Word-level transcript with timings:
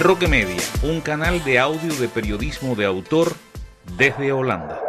Roque 0.00 0.26
Media, 0.26 0.56
un 0.82 1.00
canal 1.00 1.42
de 1.44 1.58
audio 1.58 1.94
de 1.94 2.08
periodismo 2.08 2.74
de 2.74 2.84
autor 2.84 3.32
desde 3.96 4.32
Holanda. 4.32 4.80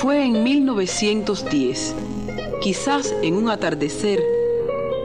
Fue 0.00 0.24
en 0.24 0.42
1910, 0.42 1.94
quizás 2.64 3.14
en 3.20 3.36
un 3.36 3.50
atardecer, 3.50 4.24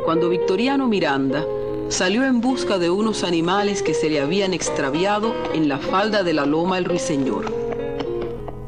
cuando 0.05 0.29
Victoriano 0.29 0.87
Miranda 0.87 1.45
salió 1.89 2.23
en 2.23 2.39
busca 2.39 2.77
de 2.77 2.89
unos 2.89 3.25
animales 3.25 3.83
que 3.83 3.93
se 3.93 4.09
le 4.09 4.21
habían 4.21 4.53
extraviado 4.53 5.33
en 5.53 5.67
la 5.67 5.77
falda 5.77 6.23
de 6.23 6.31
la 6.31 6.45
loma 6.45 6.77
El 6.77 6.85
Ruiseñor. 6.85 7.53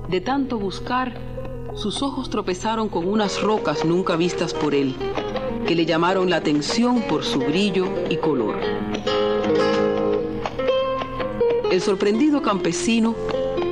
De 0.09 0.19
tanto 0.19 0.59
buscar, 0.59 1.13
sus 1.73 2.01
ojos 2.01 2.29
tropezaron 2.29 2.89
con 2.89 3.07
unas 3.07 3.41
rocas 3.41 3.85
nunca 3.85 4.17
vistas 4.17 4.53
por 4.53 4.75
él, 4.75 4.93
que 5.65 5.73
le 5.73 5.85
llamaron 5.85 6.29
la 6.29 6.35
atención 6.35 7.03
por 7.03 7.23
su 7.23 7.39
brillo 7.39 7.87
y 8.09 8.17
color. 8.17 8.55
El 11.71 11.79
sorprendido 11.79 12.41
campesino 12.41 13.15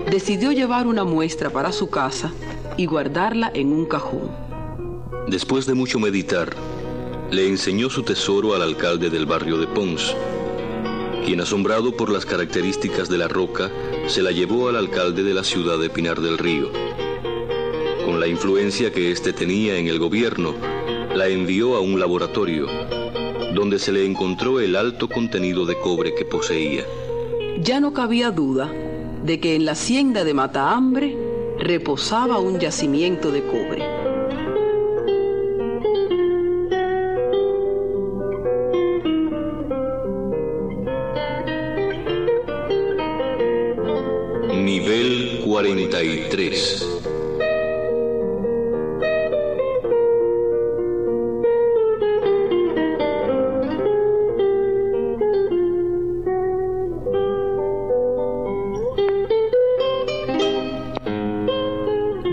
decidió 0.09 0.53
llevar 0.53 0.87
una 0.87 1.03
muestra 1.03 1.49
para 1.49 1.73
su 1.73 1.89
casa 1.89 2.31
y 2.77 2.85
guardarla 2.85 3.51
en 3.53 3.73
un 3.73 3.85
cajón. 3.85 4.48
Después 5.29 5.67
de 5.67 5.75
mucho 5.75 5.99
meditar, 5.99 6.55
le 7.29 7.47
enseñó 7.47 7.91
su 7.91 8.01
tesoro 8.01 8.55
al 8.55 8.63
alcalde 8.63 9.11
del 9.11 9.27
barrio 9.27 9.59
de 9.59 9.67
Pons, 9.67 10.15
quien 11.23 11.39
asombrado 11.39 11.95
por 11.95 12.09
las 12.09 12.25
características 12.25 13.09
de 13.09 13.19
la 13.19 13.27
roca, 13.27 13.69
se 14.07 14.23
la 14.23 14.31
llevó 14.31 14.69
al 14.69 14.75
alcalde 14.75 15.21
de 15.21 15.35
la 15.35 15.43
ciudad 15.43 15.77
de 15.77 15.91
Pinar 15.91 16.19
del 16.19 16.39
Río. 16.39 16.71
Con 18.05 18.19
la 18.19 18.25
influencia 18.25 18.91
que 18.91 19.11
éste 19.11 19.31
tenía 19.31 19.77
en 19.77 19.85
el 19.85 19.99
gobierno, 19.99 20.55
la 21.13 21.27
envió 21.27 21.75
a 21.75 21.79
un 21.79 21.99
laboratorio, 21.99 22.65
donde 23.53 23.77
se 23.77 23.91
le 23.91 24.07
encontró 24.07 24.59
el 24.59 24.75
alto 24.75 25.07
contenido 25.07 25.67
de 25.67 25.79
cobre 25.79 26.15
que 26.15 26.25
poseía. 26.25 26.85
Ya 27.61 27.79
no 27.79 27.93
cabía 27.93 28.31
duda 28.31 28.73
de 29.23 29.39
que 29.39 29.53
en 29.53 29.65
la 29.65 29.73
hacienda 29.73 30.23
de 30.23 30.33
Matahambre 30.33 31.15
reposaba 31.59 32.39
un 32.39 32.59
yacimiento 32.59 33.31
de 33.31 33.45
cobre. 33.45 33.98
Nivel 44.89 45.41
43. 45.45 46.99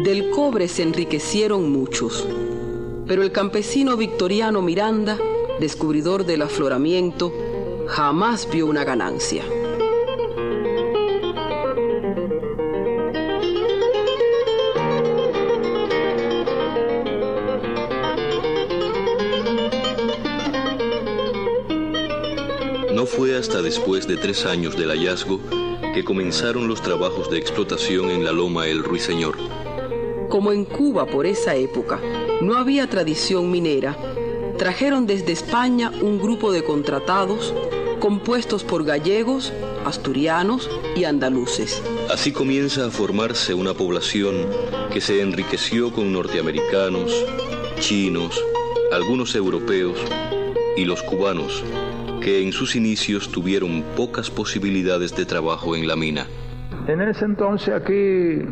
Del 0.02 0.30
cobre 0.30 0.68
se 0.68 0.82
enriquecieron 0.82 1.70
muchos, 1.70 2.26
pero 3.06 3.22
el 3.22 3.32
campesino 3.32 3.98
Victoriano 3.98 4.62
Miranda, 4.62 5.18
descubridor 5.60 6.24
del 6.24 6.40
afloramiento, 6.40 7.34
jamás 7.86 8.48
vio 8.50 8.64
una 8.64 8.84
ganancia. 8.84 9.44
Después 23.66 24.06
de 24.06 24.16
tres 24.16 24.46
años 24.46 24.76
del 24.76 24.90
hallazgo 24.90 25.40
que 25.92 26.04
comenzaron 26.04 26.68
los 26.68 26.82
trabajos 26.82 27.28
de 27.32 27.38
explotación 27.38 28.10
en 28.10 28.24
la 28.24 28.30
loma 28.30 28.68
El 28.68 28.84
Ruiseñor. 28.84 29.36
Como 30.28 30.52
en 30.52 30.64
Cuba 30.64 31.04
por 31.04 31.26
esa 31.26 31.56
época 31.56 32.00
no 32.40 32.56
había 32.56 32.88
tradición 32.88 33.50
minera, 33.50 33.96
trajeron 34.56 35.04
desde 35.04 35.32
España 35.32 35.90
un 36.00 36.20
grupo 36.20 36.52
de 36.52 36.62
contratados 36.62 37.52
compuestos 37.98 38.62
por 38.62 38.84
gallegos, 38.84 39.52
asturianos 39.84 40.70
y 40.94 41.02
andaluces. 41.02 41.82
Así 42.08 42.30
comienza 42.30 42.86
a 42.86 42.90
formarse 42.92 43.52
una 43.52 43.74
población 43.74 44.46
que 44.92 45.00
se 45.00 45.20
enriqueció 45.20 45.92
con 45.92 46.12
norteamericanos, 46.12 47.12
chinos, 47.80 48.40
algunos 48.92 49.34
europeos 49.34 49.98
y 50.76 50.84
los 50.84 51.02
cubanos, 51.02 51.64
que 52.26 52.42
en 52.42 52.50
sus 52.50 52.74
inicios 52.74 53.30
tuvieron 53.30 53.84
pocas 53.96 54.32
posibilidades 54.32 55.14
de 55.14 55.24
trabajo 55.24 55.76
en 55.76 55.86
la 55.86 55.94
mina. 55.94 56.26
En 56.88 57.00
ese 57.00 57.24
entonces 57.24 57.72
aquí 57.72 58.42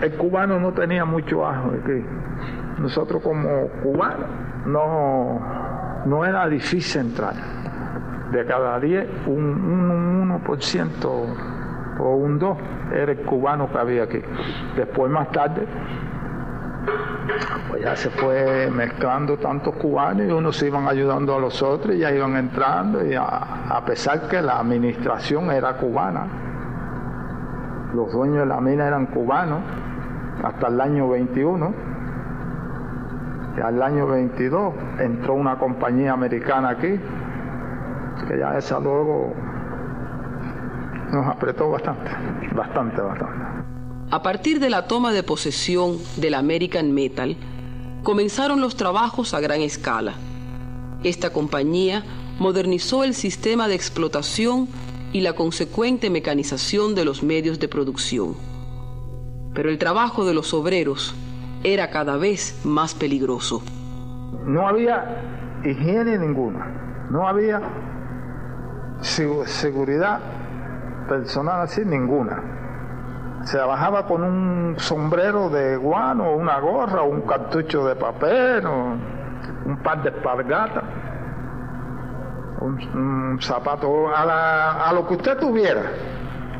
el 0.00 0.12
cubano 0.16 0.58
no 0.58 0.72
tenía 0.72 1.04
mucho 1.04 1.46
ajo. 1.46 1.72
Aquí. 1.72 2.02
Nosotros 2.78 3.22
como 3.22 3.68
cubanos 3.82 4.30
no, 4.64 6.02
no 6.06 6.24
era 6.24 6.48
difícil 6.48 7.02
entrar. 7.02 7.34
De 8.32 8.46
cada 8.46 8.80
10, 8.80 9.06
un, 9.26 9.44
un 9.44 10.42
1% 10.42 11.04
o 12.00 12.16
un 12.16 12.38
2 12.38 12.58
era 12.94 13.12
el 13.12 13.18
cubano 13.18 13.70
que 13.70 13.76
había 13.76 14.04
aquí. 14.04 14.20
Después 14.74 15.12
más 15.12 15.30
tarde 15.32 15.66
pues 17.68 17.82
ya 17.82 17.96
se 17.96 18.10
fue 18.10 18.70
mezclando 18.70 19.36
tantos 19.36 19.74
cubanos 19.76 20.26
y 20.26 20.30
unos 20.30 20.62
iban 20.62 20.88
ayudando 20.88 21.36
a 21.36 21.40
los 21.40 21.62
otros 21.62 21.94
y 21.94 21.98
ya 21.98 22.12
iban 22.12 22.36
entrando 22.36 23.04
y 23.04 23.14
a, 23.14 23.26
a 23.26 23.84
pesar 23.84 24.28
que 24.28 24.40
la 24.40 24.58
administración 24.58 25.50
era 25.50 25.76
cubana, 25.76 26.26
los 27.94 28.12
dueños 28.12 28.40
de 28.40 28.46
la 28.46 28.60
mina 28.60 28.86
eran 28.86 29.06
cubanos 29.06 29.60
hasta 30.42 30.68
el 30.68 30.80
año 30.80 31.08
21 31.08 31.74
y 33.56 33.60
al 33.60 33.82
año 33.82 34.06
22 34.06 34.74
entró 34.98 35.34
una 35.34 35.56
compañía 35.56 36.12
americana 36.12 36.70
aquí 36.70 37.00
que 38.28 38.38
ya 38.38 38.56
esa 38.56 38.80
luego 38.80 39.32
nos 41.12 41.26
apretó 41.28 41.70
bastante, 41.70 42.10
bastante, 42.54 43.00
bastante. 43.00 43.44
A 44.08 44.22
partir 44.22 44.60
de 44.60 44.70
la 44.70 44.86
toma 44.86 45.12
de 45.12 45.24
posesión 45.24 45.98
del 46.16 46.34
American 46.34 46.92
Metal, 46.92 47.36
comenzaron 48.04 48.60
los 48.60 48.76
trabajos 48.76 49.34
a 49.34 49.40
gran 49.40 49.62
escala. 49.62 50.14
Esta 51.02 51.30
compañía 51.30 52.04
modernizó 52.38 53.02
el 53.02 53.14
sistema 53.14 53.66
de 53.66 53.74
explotación 53.74 54.68
y 55.12 55.22
la 55.22 55.32
consecuente 55.32 56.08
mecanización 56.08 56.94
de 56.94 57.04
los 57.04 57.24
medios 57.24 57.58
de 57.58 57.66
producción. 57.66 58.36
Pero 59.54 59.70
el 59.70 59.78
trabajo 59.78 60.24
de 60.24 60.34
los 60.34 60.54
obreros 60.54 61.12
era 61.64 61.90
cada 61.90 62.16
vez 62.16 62.60
más 62.62 62.94
peligroso. 62.94 63.60
No 64.44 64.68
había 64.68 65.60
higiene 65.64 66.16
ninguna, 66.16 67.08
no 67.10 67.26
había 67.26 67.60
seguridad 69.00 70.20
personal 71.08 71.62
así 71.62 71.84
ninguna 71.84 72.55
se 73.46 73.56
trabajaba 73.58 74.06
con 74.06 74.24
un 74.24 74.74
sombrero 74.76 75.48
de 75.48 75.76
guano, 75.76 76.32
una 76.32 76.58
gorra, 76.58 77.02
un 77.02 77.20
cartucho 77.20 77.86
de 77.86 77.94
papel, 77.94 78.66
un 78.66 79.78
par 79.84 80.02
de 80.02 80.08
espargatas, 80.08 80.82
un, 82.60 83.38
zapato, 83.40 84.08
a, 84.14 84.24
la, 84.24 84.86
a, 84.88 84.92
lo 84.92 85.06
que 85.06 85.14
usted 85.14 85.38
tuviera, 85.38 85.82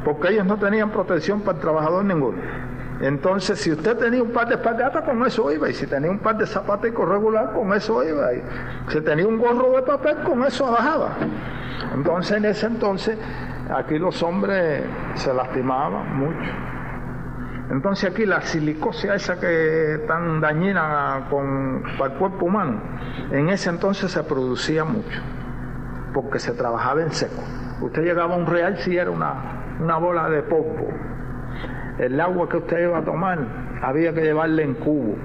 porque 0.04 0.28
ellos 0.28 0.46
no 0.46 0.58
tenían 0.58 0.90
protección 0.90 1.40
para 1.40 1.56
el 1.56 1.62
trabajador 1.62 2.04
ninguno. 2.04 2.38
Entonces, 3.00 3.60
si 3.60 3.72
usted 3.72 3.96
tenía 3.96 4.22
un 4.22 4.30
par 4.30 4.46
de 4.46 4.54
espalgatas, 4.54 5.02
con 5.02 5.26
eso 5.26 5.50
iba. 5.52 5.68
Y 5.68 5.74
si 5.74 5.88
tenía 5.88 6.10
un 6.10 6.20
par 6.20 6.38
de 6.38 6.46
zapatos 6.46 6.92
regular, 6.94 7.52
con 7.52 7.74
eso 7.74 8.02
iba. 8.04 8.32
Y 8.32 8.42
si 8.88 9.00
tenía 9.00 9.26
un 9.26 9.38
gorro 9.38 9.72
de 9.72 9.82
papel, 9.82 10.18
con 10.24 10.44
eso 10.44 10.70
bajaba. 10.70 11.10
Entonces, 11.94 12.36
en 12.38 12.44
ese 12.44 12.66
entonces, 12.66 13.18
aquí 13.74 13.98
los 13.98 14.22
hombres 14.22 14.84
se 15.14 15.34
lastimaban 15.34 16.16
mucho. 16.16 16.75
Entonces 17.70 18.10
aquí 18.10 18.26
la 18.26 18.42
silicosia 18.42 19.14
esa 19.14 19.40
que 19.40 20.00
tan 20.06 20.40
dañina 20.40 21.26
con, 21.28 21.82
para 21.98 22.12
el 22.12 22.18
cuerpo 22.18 22.46
humano, 22.46 22.80
en 23.32 23.48
ese 23.48 23.70
entonces 23.70 24.12
se 24.12 24.22
producía 24.22 24.84
mucho, 24.84 25.20
porque 26.14 26.38
se 26.38 26.52
trabajaba 26.52 27.02
en 27.02 27.10
seco. 27.10 27.42
Usted 27.80 28.04
llegaba 28.04 28.34
a 28.34 28.38
un 28.38 28.46
real 28.46 28.78
si 28.78 28.96
era 28.96 29.10
una, 29.10 29.78
una 29.80 29.96
bola 29.98 30.30
de 30.30 30.42
polvo. 30.42 30.88
El 31.98 32.20
agua 32.20 32.48
que 32.48 32.58
usted 32.58 32.84
iba 32.84 32.98
a 32.98 33.04
tomar 33.04 33.38
había 33.82 34.14
que 34.14 34.22
llevarle 34.22 34.62
en 34.62 34.74
cubo. 34.74 35.16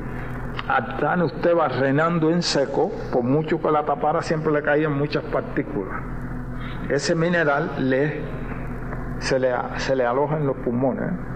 Hasta 0.67 1.23
usted 1.23 1.55
va 1.55 1.67
renando 1.67 2.31
en 2.31 2.41
seco, 2.41 2.91
por 3.13 3.23
mucho 3.23 3.61
que 3.61 3.71
la 3.71 3.85
tapara 3.85 4.21
siempre 4.21 4.51
le 4.51 4.63
caían 4.63 4.97
muchas 4.97 5.23
partículas. 5.25 5.93
Ese 6.89 7.13
mineral 7.13 7.71
le, 7.77 8.21
se, 9.19 9.39
le, 9.39 9.53
se 9.77 9.95
le 9.95 10.05
aloja 10.05 10.38
en 10.38 10.47
los 10.47 10.57
pulmones. 10.57 11.30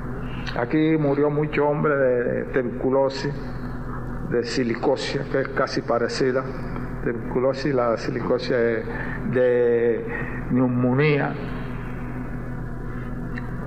Aquí 0.53 0.95
murió 0.97 1.29
mucho 1.29 1.67
hombre 1.67 1.95
de 1.95 2.43
tuberculosis, 2.45 3.33
de 4.29 4.43
silicosia, 4.43 5.25
que 5.31 5.41
es 5.41 5.47
casi 5.49 5.81
parecida. 5.81 6.43
Tuberculosis, 7.03 7.73
la 7.73 7.97
silicosia 7.97 8.57
es 8.57 8.85
de 9.31 10.05
neumonía. 10.51 11.33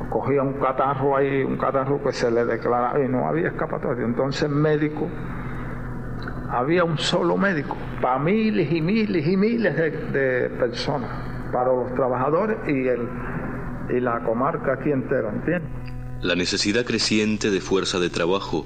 Cogía 0.09 0.43
un 0.43 0.55
catarro 0.55 1.17
ahí, 1.17 1.45
un 1.45 1.59
catarro 1.59 2.03
que 2.03 2.13
se 2.13 2.31
le 2.31 2.47
declaraba 2.47 2.99
y 3.01 3.09
no 3.09 3.29
había 3.29 3.49
escapatoria. 3.49 4.07
Entonces 4.07 4.49
médico, 4.49 5.07
había 6.51 6.85
un 6.85 6.97
solo 6.97 7.37
médico 7.37 7.77
para 8.01 8.19
miles 8.19 8.73
y 8.73 8.81
miles 8.81 9.27
y 9.27 9.37
miles 9.37 9.77
de, 9.77 9.91
de 9.91 10.51
personas, 10.51 11.11
para 11.53 11.67
los 11.67 11.93
trabajadores 11.95 12.57
y, 12.67 12.89
el, 12.89 13.07
y 13.91 14.01
la 14.01 14.21
comarca 14.21 14.73
aquí 14.75 14.91
entera, 14.91 15.29
¿entiendes? 15.29 15.98
La 16.21 16.35
necesidad 16.35 16.85
creciente 16.85 17.49
de 17.49 17.61
fuerza 17.61 18.01
de 18.01 18.11
trabajo 18.11 18.65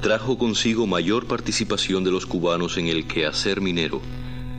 trajo 0.00 0.38
consigo 0.38 0.86
mayor 0.86 1.26
participación 1.26 2.04
de 2.04 2.12
los 2.12 2.26
cubanos 2.26 2.78
en 2.78 2.86
el 2.86 3.08
quehacer 3.08 3.60
minero. 3.60 4.00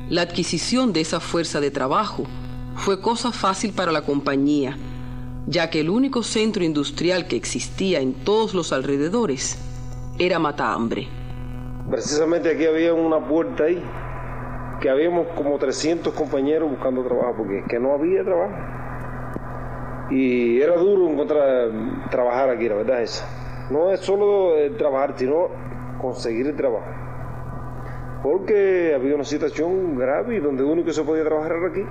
La 0.09 0.23
adquisición 0.23 0.91
de 0.91 0.99
esa 0.99 1.21
fuerza 1.21 1.61
de 1.61 1.71
trabajo 1.71 2.25
fue 2.75 2.99
cosa 2.99 3.31
fácil 3.31 3.71
para 3.71 3.93
la 3.93 4.01
compañía, 4.01 4.77
ya 5.47 5.69
que 5.69 5.79
el 5.79 5.89
único 5.89 6.21
centro 6.21 6.65
industrial 6.65 7.27
que 7.27 7.37
existía 7.37 8.01
en 8.01 8.13
todos 8.13 8.53
los 8.53 8.73
alrededores 8.73 9.57
era 10.19 10.37
Matahambre. 10.37 11.07
Precisamente 11.89 12.51
aquí 12.51 12.65
había 12.65 12.93
una 12.93 13.25
puerta 13.25 13.63
ahí, 13.63 13.81
que 14.81 14.89
habíamos 14.89 15.27
como 15.37 15.57
300 15.57 16.13
compañeros 16.13 16.69
buscando 16.69 17.05
trabajo, 17.05 17.35
porque 17.37 17.59
es 17.59 17.65
que 17.69 17.79
no 17.79 17.93
había 17.93 18.21
trabajo. 18.25 18.76
Y 20.09 20.61
era 20.61 20.75
duro 20.77 21.09
encontrar 21.09 21.69
trabajar 22.09 22.49
aquí, 22.49 22.69
la 22.69 22.75
verdad 22.75 23.01
es 23.01 23.15
esa. 23.15 23.69
No 23.71 23.91
es 23.91 23.99
solo 23.99 24.53
trabajar, 24.77 25.13
sino 25.17 25.49
conseguir 25.99 26.47
el 26.47 26.55
trabajo. 26.55 26.85
Porque 28.23 28.93
había 28.95 29.15
una 29.15 29.23
situación 29.23 29.97
grave 29.97 30.37
y 30.37 30.39
donde 30.39 30.63
único 30.63 30.91
se 30.91 31.03
podía 31.03 31.23
trabajar 31.23 31.51
era 31.53 31.67
aquí. 31.67 31.83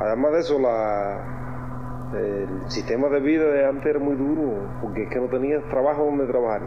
Además 0.00 0.32
de 0.32 0.38
eso, 0.40 0.58
la, 0.58 1.34
el 2.14 2.70
sistema 2.70 3.08
de 3.08 3.20
vida 3.20 3.44
de 3.44 3.66
antes 3.66 3.86
era 3.86 3.98
muy 3.98 4.16
duro, 4.16 4.68
porque 4.80 5.04
es 5.04 5.10
que 5.10 5.20
no 5.20 5.28
tenía 5.28 5.60
trabajo 5.68 6.04
donde 6.04 6.26
trabajar. 6.26 6.62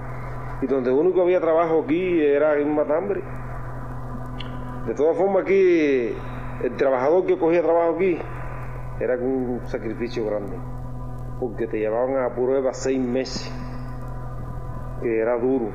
Y 0.61 0.67
donde 0.67 0.91
único 0.91 1.21
había 1.21 1.39
trabajo 1.39 1.83
aquí 1.83 2.21
era 2.21 2.57
en 2.57 2.73
Matambre. 2.73 3.21
De 4.87 4.93
todas 4.93 5.17
formas, 5.17 5.43
aquí, 5.43 6.15
el 6.63 6.75
trabajador 6.77 7.25
que 7.25 7.37
cogía 7.37 7.61
trabajo 7.61 7.95
aquí, 7.95 8.17
era 8.99 9.15
un 9.15 9.61
sacrificio 9.65 10.25
grande, 10.25 10.57
porque 11.39 11.67
te 11.67 11.77
llevaban 11.77 12.23
a 12.23 12.33
prueba 12.33 12.73
seis 12.73 12.99
meses, 12.99 13.51
que 15.01 15.19
era 15.19 15.37
duro, 15.37 15.71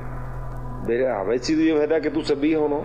a 0.84 1.22
ver 1.22 1.38
si 1.38 1.52
es 1.68 1.78
verdad 1.78 2.00
que 2.00 2.10
tú 2.10 2.22
servías 2.22 2.60
o 2.60 2.68
no. 2.68 2.80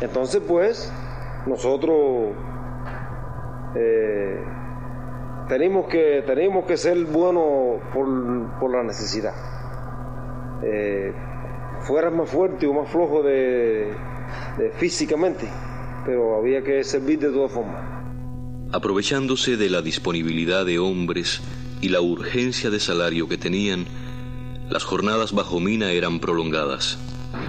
Entonces, 0.00 0.42
pues, 0.46 0.92
nosotros 1.46 2.34
eh, 3.74 4.44
tenemos, 5.48 5.86
que, 5.86 6.22
tenemos 6.26 6.66
que 6.66 6.76
ser 6.76 7.02
buenos 7.06 7.80
por, 7.92 8.06
por 8.60 8.70
la 8.70 8.82
necesidad. 8.82 9.32
Eh, 10.62 11.12
fueras 11.80 12.12
más 12.12 12.28
fuerte 12.28 12.66
o 12.66 12.74
más 12.74 12.88
flojo 12.90 13.22
de 13.22 13.92
físicamente, 14.74 15.48
pero 16.04 16.36
había 16.36 16.62
que 16.62 16.84
servir 16.84 17.18
de 17.18 17.30
todas 17.30 17.50
formas. 17.50 17.97
Aprovechándose 18.70 19.56
de 19.56 19.70
la 19.70 19.80
disponibilidad 19.80 20.66
de 20.66 20.78
hombres 20.78 21.40
y 21.80 21.88
la 21.88 22.02
urgencia 22.02 22.68
de 22.68 22.78
salario 22.78 23.26
que 23.26 23.38
tenían, 23.38 23.86
las 24.68 24.84
jornadas 24.84 25.32
bajo 25.32 25.58
mina 25.58 25.90
eran 25.90 26.20
prolongadas. 26.20 26.98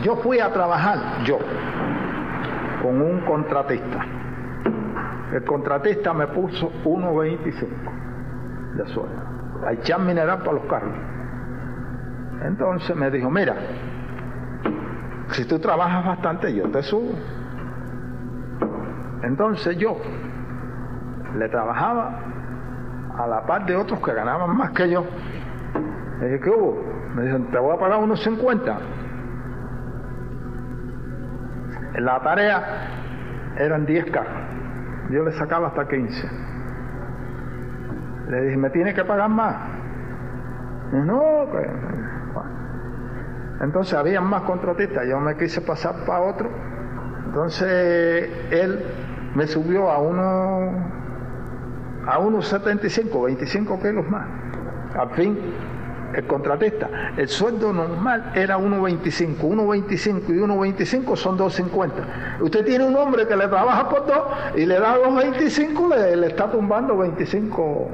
Yo 0.01 0.16
fui 0.24 0.39
a 0.39 0.54
trabajar, 0.54 1.25
yo, 1.25 1.39
con 2.81 3.01
un 3.01 3.19
contratista. 3.25 4.06
El 5.33 5.44
contratista 5.44 6.13
me 6.13 6.27
puso 6.27 6.71
1.25 6.86 8.77
de 8.77 8.94
sueldo, 8.94 9.68
a 9.68 9.74
echar 9.74 10.00
mineral 10.00 10.38
para 10.39 10.54
los 10.54 10.65
carros. 10.68 10.95
Entonces 12.45 12.95
me 12.95 13.12
dijo, 13.12 13.30
mira, 13.30 13.57
si 15.31 15.44
tú 15.44 15.60
trabajas 15.60 16.06
bastante, 16.06 16.56
yo 16.56 16.63
te 16.72 16.81
subo. 16.81 17.12
Entonces 19.22 19.77
yo 19.77 19.98
le 21.37 21.49
trabajaba 21.49 22.19
a 23.17 23.27
la 23.27 23.45
par 23.45 23.65
de 23.65 23.75
otros 23.75 23.99
que 23.99 24.13
ganaban 24.13 24.55
más 24.55 24.71
que 24.71 24.89
yo. 24.89 25.05
Le 26.19 26.25
dije, 26.27 26.39
¿qué 26.41 26.49
hubo? 26.49 26.83
Me 27.15 27.23
dijeron, 27.23 27.51
te 27.51 27.57
voy 27.57 27.75
a 27.75 27.79
pagar 27.79 27.99
unos 27.99 28.21
50. 28.23 28.77
En 31.95 32.05
la 32.05 32.19
tarea 32.21 32.63
eran 33.57 33.85
10 33.85 34.11
carros. 34.11 34.33
Yo 35.09 35.23
le 35.23 35.31
sacaba 35.33 35.67
hasta 35.67 35.87
15. 35.87 36.29
Le 38.29 38.41
dije, 38.41 38.57
¿me 38.57 38.69
tiene 38.69 38.93
que 38.93 39.03
pagar 39.03 39.29
más? 39.29 39.55
No, 40.91 41.47
que... 41.51 41.69
Entonces 43.61 43.93
había 43.95 44.21
más 44.21 44.43
contratistas. 44.43 45.05
Yo 45.07 45.19
me 45.19 45.35
quise 45.35 45.61
pasar 45.61 46.05
para 46.05 46.21
otro. 46.21 46.50
Entonces 47.25 48.29
él 48.51 48.86
me 49.36 49.45
subió 49.48 49.91
a 49.91 50.00
uno 50.00 50.99
a 52.10 52.18
unos 52.20 52.48
75, 52.48 53.24
25 53.24 53.80
kilos 53.80 54.08
más. 54.10 54.25
Al 54.98 55.10
fin, 55.12 55.38
el 56.13 56.25
contratista, 56.25 56.89
el 57.18 57.30
sueldo 57.30 57.72
normal 57.72 58.32
era 58.34 58.58
1.25, 58.58 59.38
1.25 59.38 60.30
y 60.30 60.39
1.25 60.39 61.16
son 61.16 61.38
2.50. 61.38 62.42
Usted 62.42 62.66
tiene 62.66 62.86
un 62.86 62.96
hombre 62.96 63.28
que 63.28 63.36
le 63.36 63.48
trabaja 63.48 63.88
por 63.88 64.08
dos 64.08 64.24
y 64.56 64.66
le 64.66 64.80
da 64.80 64.98
2.25, 64.98 65.96
le, 65.96 66.16
le 66.16 66.28
está 66.28 66.50
tumbando 66.50 66.98
25, 66.98 67.89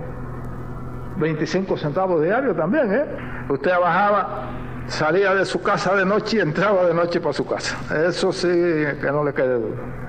25 1.18 1.78
centavos 1.78 2.24
diarios 2.24 2.56
también. 2.56 2.94
¿eh? 2.94 3.06
Usted 3.50 3.72
bajaba, 3.78 4.50
salía 4.88 5.36
de 5.36 5.44
su 5.44 5.62
casa 5.62 5.94
de 5.96 6.06
noche 6.06 6.38
y 6.38 6.40
entraba 6.40 6.86
de 6.86 6.94
noche 6.94 7.20
para 7.20 7.34
su 7.34 7.46
casa. 7.46 7.78
Eso 8.08 8.32
sí 8.32 8.48
que 8.48 9.12
no 9.12 9.26
le 9.26 9.34
quede 9.34 9.56
duda. 9.56 10.05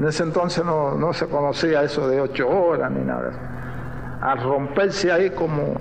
En 0.00 0.08
ese 0.08 0.22
entonces 0.22 0.64
no, 0.64 0.94
no 0.94 1.12
se 1.12 1.26
conocía 1.26 1.82
eso 1.82 2.08
de 2.08 2.22
8 2.22 2.48
horas 2.48 2.90
ni 2.90 3.04
nada. 3.04 4.18
Al 4.22 4.42
romperse 4.42 5.12
ahí 5.12 5.28
como 5.28 5.74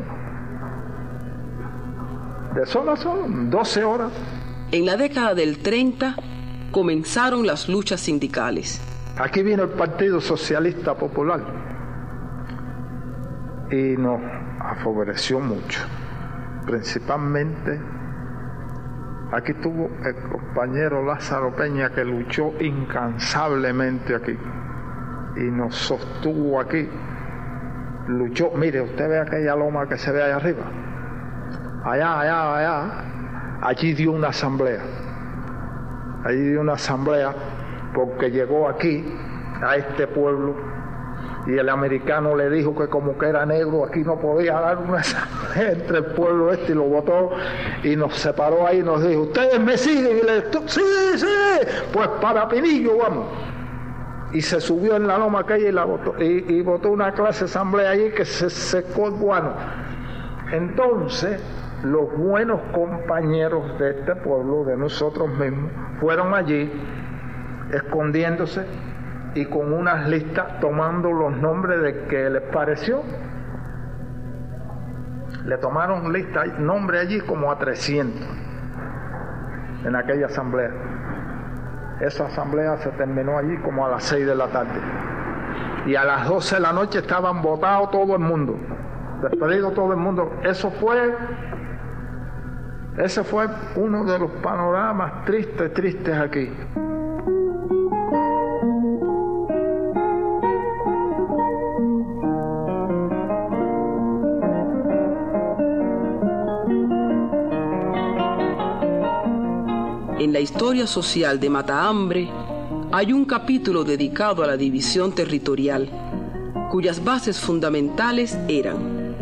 de 2.53 2.65
sol 2.65 2.89
a 2.89 2.97
sol, 2.97 3.49
12 3.49 3.83
horas. 3.85 4.11
En 4.73 4.85
la 4.85 4.97
década 4.97 5.33
del 5.35 5.59
30 5.59 6.17
comenzaron 6.69 7.47
las 7.47 7.69
luchas 7.69 8.01
sindicales. 8.01 8.81
Aquí 9.17 9.41
vino 9.41 9.63
el 9.63 9.69
Partido 9.69 10.19
Socialista 10.19 10.95
Popular 10.95 11.39
y 13.71 13.95
nos 13.95 14.19
favoreció 14.83 15.39
mucho, 15.39 15.79
principalmente 16.65 17.79
Aquí 19.31 19.51
estuvo 19.51 19.91
el 20.03 20.15
compañero 20.27 21.05
Lázaro 21.05 21.55
Peña 21.55 21.91
que 21.91 22.03
luchó 22.03 22.51
incansablemente 22.59 24.15
aquí 24.15 24.35
y 25.35 25.43
nos 25.51 25.75
sostuvo 25.75 26.59
aquí. 26.59 26.89
Luchó, 28.07 28.51
mire, 28.55 28.81
usted 28.81 29.07
ve 29.07 29.19
aquella 29.19 29.55
loma 29.55 29.87
que 29.87 29.99
se 29.99 30.11
ve 30.11 30.23
allá 30.23 30.37
arriba. 30.37 30.63
Allá, 31.83 32.19
allá, 32.21 32.57
allá. 32.57 33.03
Allí 33.61 33.93
dio 33.93 34.13
una 34.13 34.29
asamblea. 34.29 34.81
Allí 36.25 36.41
dio 36.49 36.61
una 36.61 36.73
asamblea 36.73 37.31
porque 37.93 38.31
llegó 38.31 38.67
aquí, 38.67 39.05
a 39.61 39.75
este 39.75 40.07
pueblo, 40.07 40.55
y 41.45 41.57
el 41.57 41.69
americano 41.69 42.35
le 42.35 42.49
dijo 42.49 42.75
que 42.75 42.87
como 42.87 43.17
que 43.17 43.27
era 43.27 43.45
negro 43.45 43.85
aquí 43.85 43.99
no 44.03 44.19
podía 44.19 44.53
dar 44.59 44.77
una 44.79 44.99
asamblea 44.99 45.38
entre 45.55 45.99
el 45.99 46.05
pueblo 46.05 46.51
este 46.51 46.71
y 46.71 46.75
lo 46.75 46.83
votó 46.83 47.31
y 47.83 47.95
nos 47.95 48.15
separó 48.15 48.65
ahí 48.67 48.79
y 48.79 48.83
nos 48.83 49.05
dijo, 49.07 49.21
ustedes 49.21 49.59
me 49.59 49.77
siguen 49.77 50.17
y 50.17 50.21
le 50.21 50.43
sí, 50.67 50.81
sí, 51.15 51.27
pues 51.91 52.07
para 52.21 52.47
Pinillo 52.47 52.97
vamos. 52.97 53.27
Y 54.31 54.41
se 54.41 54.61
subió 54.61 54.95
en 54.95 55.07
la 55.07 55.17
loma 55.17 55.43
calle 55.45 55.69
y 55.69 55.71
la 55.71 55.85
votó, 55.85 56.15
y, 56.21 56.61
votó 56.61 56.91
una 56.91 57.13
clase 57.13 57.39
de 57.39 57.45
asamblea 57.45 57.91
allí 57.91 58.11
que 58.11 58.25
se 58.25 58.49
secó 58.49 59.07
el 59.07 59.13
guano. 59.13 59.53
Entonces, 60.51 61.41
los 61.83 62.15
buenos 62.15 62.59
compañeros 62.71 63.79
de 63.79 63.91
este 63.91 64.15
pueblo, 64.17 64.65
de 64.65 64.77
nosotros 64.77 65.29
mismos, 65.29 65.71
fueron 65.99 66.33
allí 66.33 66.71
escondiéndose 67.73 68.65
y 69.35 69.45
con 69.45 69.73
unas 69.73 70.07
listas 70.09 70.59
tomando 70.59 71.11
los 71.11 71.35
nombres 71.37 71.81
de 71.81 72.05
que 72.05 72.29
les 72.29 72.41
pareció. 72.43 73.01
Le 75.45 75.57
tomaron 75.57 76.11
lista, 76.11 76.45
nombre 76.59 76.99
allí 76.99 77.19
como 77.21 77.51
a 77.51 77.57
300 77.57 78.21
en 79.85 79.95
aquella 79.95 80.27
asamblea. 80.27 80.71
Esa 82.01 82.25
asamblea 82.25 82.77
se 82.77 82.89
terminó 82.91 83.37
allí 83.37 83.57
como 83.57 83.85
a 83.85 83.89
las 83.89 84.03
6 84.05 84.25
de 84.25 84.35
la 84.35 84.47
tarde. 84.47 84.79
Y 85.85 85.95
a 85.95 86.03
las 86.03 86.27
12 86.27 86.55
de 86.55 86.61
la 86.61 86.73
noche 86.73 86.99
estaban 86.99 87.41
votados 87.41 87.91
todo 87.91 88.15
el 88.15 88.21
mundo, 88.21 88.57
despedido 89.21 89.71
todo 89.71 89.91
el 89.91 89.97
mundo. 89.97 90.33
Eso 90.43 90.71
fue, 90.71 91.15
ese 92.97 93.23
fue 93.23 93.47
uno 93.75 94.05
de 94.05 94.19
los 94.19 94.31
panoramas 94.43 95.25
tristes, 95.25 95.73
tristes 95.73 96.17
aquí. 96.17 96.51
En 110.19 110.33
la 110.33 110.41
historia 110.41 110.85
social 110.85 111.39
de 111.39 111.49
Matahambre 111.49 112.29
hay 112.91 113.13
un 113.13 113.23
capítulo 113.23 113.85
dedicado 113.85 114.43
a 114.43 114.47
la 114.47 114.57
división 114.57 115.15
territorial, 115.15 115.89
cuyas 116.69 117.01
bases 117.01 117.39
fundamentales 117.39 118.37
eran 118.49 119.15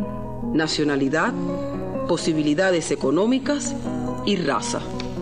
nacionalidad, 0.56 1.36
posibilidades 2.08 2.90
económicas 2.90 3.76
y 4.26 4.38
raza. 4.38 4.82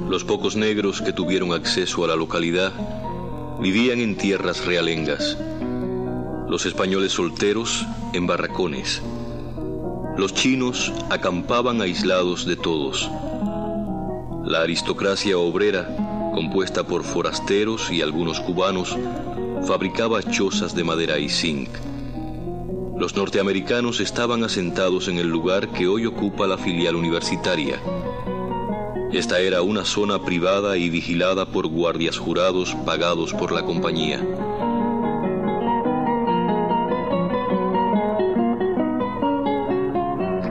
Los 0.10 0.24
pocos 0.24 0.56
negros 0.56 1.02
que 1.02 1.12
tuvieron 1.12 1.52
acceso 1.52 2.06
a 2.06 2.08
la 2.08 2.16
localidad 2.16 2.72
vivían 3.60 4.00
en 4.00 4.16
tierras 4.16 4.66
realengas, 4.66 5.38
los 6.48 6.66
españoles 6.66 7.12
solteros 7.12 7.86
en 8.14 8.28
barracones, 8.28 9.02
los 10.16 10.34
chinos 10.34 10.94
acampaban 11.10 11.82
aislados 11.82 12.46
de 12.46 12.56
todos, 12.56 13.12
la 14.46 14.62
aristocracia 14.62 15.40
obrera, 15.40 15.88
compuesta 16.32 16.84
por 16.84 17.04
forasteros 17.04 17.90
y 17.90 18.04
algunos 18.04 18.40
cubanos, 18.40 18.96
fabricaba 19.66 20.22
chozas 20.22 20.76
de 20.76 20.84
madera 20.84 21.18
y 21.18 21.30
zinc. 21.30 21.70
Los 22.96 23.16
norteamericanos 23.16 24.00
estaban 24.00 24.44
asentados 24.44 25.08
en 25.08 25.18
el 25.18 25.28
lugar 25.28 25.70
que 25.70 25.88
hoy 25.88 26.06
ocupa 26.06 26.46
la 26.46 26.60
filial 26.60 26.96
universitaria. 26.96 27.80
Esta 29.12 29.40
era 29.40 29.64
una 29.64 29.84
zona 29.84 30.22
privada 30.22 30.78
y 30.78 30.90
vigilada 30.92 31.48
por 31.48 31.68
guardias 31.68 32.20
jurados 32.20 32.76
pagados 32.86 33.34
por 33.34 33.52
la 33.52 33.64
compañía. 33.64 34.24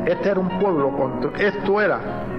Este 0.04 0.30
era 0.30 0.40
un 0.40 0.58
pueblo, 0.58 0.90
esto 1.38 1.80
era 1.80 2.33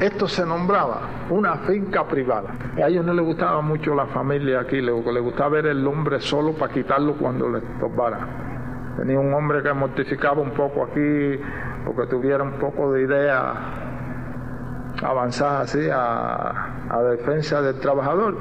esto 0.00 0.28
se 0.28 0.46
nombraba 0.46 1.00
una 1.30 1.56
finca 1.58 2.06
privada. 2.06 2.54
A 2.76 2.88
ellos 2.88 3.04
no 3.04 3.12
les 3.12 3.24
gustaba 3.24 3.60
mucho 3.60 3.94
la 3.94 4.06
familia 4.06 4.60
aquí, 4.60 4.80
les, 4.80 4.94
gustaba 4.94 5.50
ver 5.50 5.66
el 5.66 5.86
hombre 5.86 6.20
solo 6.20 6.52
para 6.52 6.72
quitarlo 6.72 7.14
cuando 7.14 7.48
les 7.48 7.62
topara. 7.80 8.20
Tenía 8.96 9.18
un 9.18 9.32
hombre 9.34 9.62
que 9.62 9.72
mortificaba 9.72 10.40
un 10.40 10.50
poco 10.50 10.84
aquí, 10.84 11.40
porque 11.84 12.06
tuviera 12.10 12.42
un 12.42 12.52
poco 12.52 12.92
de 12.92 13.02
idea 13.02 13.54
avanzada 15.02 15.60
así 15.60 15.88
a, 15.92 16.86
a 16.90 17.02
defensa 17.02 17.62
del 17.62 17.78
trabajador. 17.80 18.36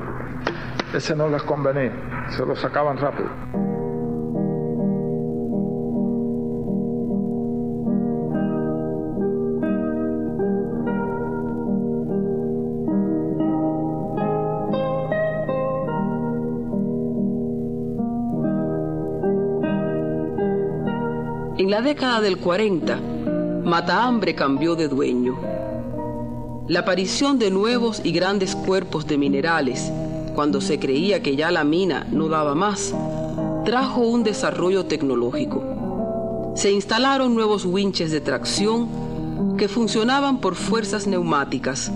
Ese 0.93 1.15
no 1.15 1.27
les 1.27 1.43
convenía, 1.43 1.91
se 2.29 2.45
lo 2.45 2.55
sacaban 2.55 2.97
rápido. 2.97 3.66
En 21.67 21.71
la 21.71 21.81
década 21.81 22.21
del 22.21 22.37
40, 22.37 22.97
Matahambre 23.65 24.33
cambió 24.35 24.77
de 24.77 24.87
dueño. 24.87 25.37
La 26.69 26.79
aparición 26.79 27.39
de 27.39 27.51
nuevos 27.51 27.99
y 28.05 28.13
grandes 28.13 28.55
cuerpos 28.55 29.05
de 29.05 29.17
minerales, 29.17 29.91
cuando 30.33 30.61
se 30.61 30.79
creía 30.79 31.21
que 31.21 31.35
ya 31.35 31.51
la 31.51 31.65
mina 31.65 32.07
no 32.09 32.29
daba 32.29 32.55
más, 32.55 32.95
trajo 33.65 33.99
un 34.07 34.23
desarrollo 34.23 34.85
tecnológico. 34.85 36.53
Se 36.55 36.71
instalaron 36.71 37.35
nuevos 37.35 37.65
winches 37.65 38.11
de 38.11 38.21
tracción 38.21 39.57
que 39.57 39.67
funcionaban 39.67 40.39
por 40.39 40.55
fuerzas 40.55 41.05
neumáticas 41.05 41.91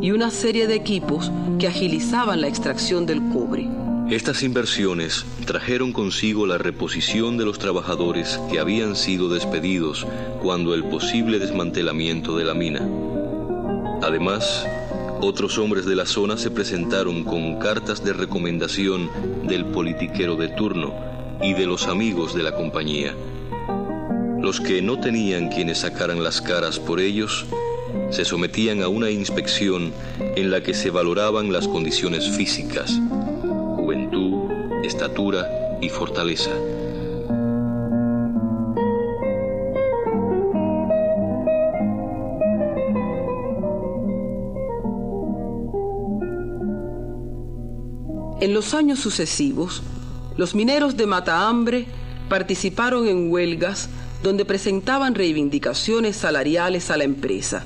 y 0.00 0.10
una 0.10 0.32
serie 0.32 0.66
de 0.66 0.74
equipos 0.74 1.30
que 1.60 1.68
agilizaban 1.68 2.40
la 2.40 2.48
extracción 2.48 3.06
del 3.06 3.22
cobre. 3.28 3.81
Estas 4.12 4.42
inversiones 4.42 5.24
trajeron 5.46 5.94
consigo 5.94 6.46
la 6.46 6.58
reposición 6.58 7.38
de 7.38 7.46
los 7.46 7.58
trabajadores 7.58 8.38
que 8.50 8.60
habían 8.60 8.94
sido 8.94 9.30
despedidos 9.30 10.06
cuando 10.42 10.74
el 10.74 10.84
posible 10.84 11.38
desmantelamiento 11.38 12.36
de 12.36 12.44
la 12.44 12.52
mina. 12.52 12.86
Además, 14.02 14.66
otros 15.22 15.56
hombres 15.56 15.86
de 15.86 15.96
la 15.96 16.04
zona 16.04 16.36
se 16.36 16.50
presentaron 16.50 17.24
con 17.24 17.58
cartas 17.58 18.04
de 18.04 18.12
recomendación 18.12 19.08
del 19.48 19.64
politiquero 19.64 20.36
de 20.36 20.48
turno 20.48 20.92
y 21.40 21.54
de 21.54 21.64
los 21.64 21.86
amigos 21.86 22.34
de 22.34 22.42
la 22.42 22.54
compañía. 22.54 23.14
Los 24.42 24.60
que 24.60 24.82
no 24.82 25.00
tenían 25.00 25.48
quienes 25.48 25.78
sacaran 25.78 26.22
las 26.22 26.42
caras 26.42 26.78
por 26.78 27.00
ellos 27.00 27.46
se 28.10 28.26
sometían 28.26 28.82
a 28.82 28.88
una 28.88 29.08
inspección 29.08 29.90
en 30.36 30.50
la 30.50 30.62
que 30.62 30.74
se 30.74 30.90
valoraban 30.90 31.50
las 31.50 31.66
condiciones 31.66 32.28
físicas, 32.28 33.00
estatura 34.82 35.78
y 35.80 35.88
fortaleza. 35.88 36.50
En 48.40 48.54
los 48.54 48.74
años 48.74 48.98
sucesivos, 48.98 49.82
los 50.36 50.54
mineros 50.56 50.96
de 50.96 51.06
Matahambre 51.06 51.86
participaron 52.28 53.06
en 53.06 53.30
huelgas 53.30 53.88
donde 54.22 54.44
presentaban 54.44 55.14
reivindicaciones 55.14 56.16
salariales 56.16 56.90
a 56.90 56.96
la 56.96 57.04
empresa. 57.04 57.64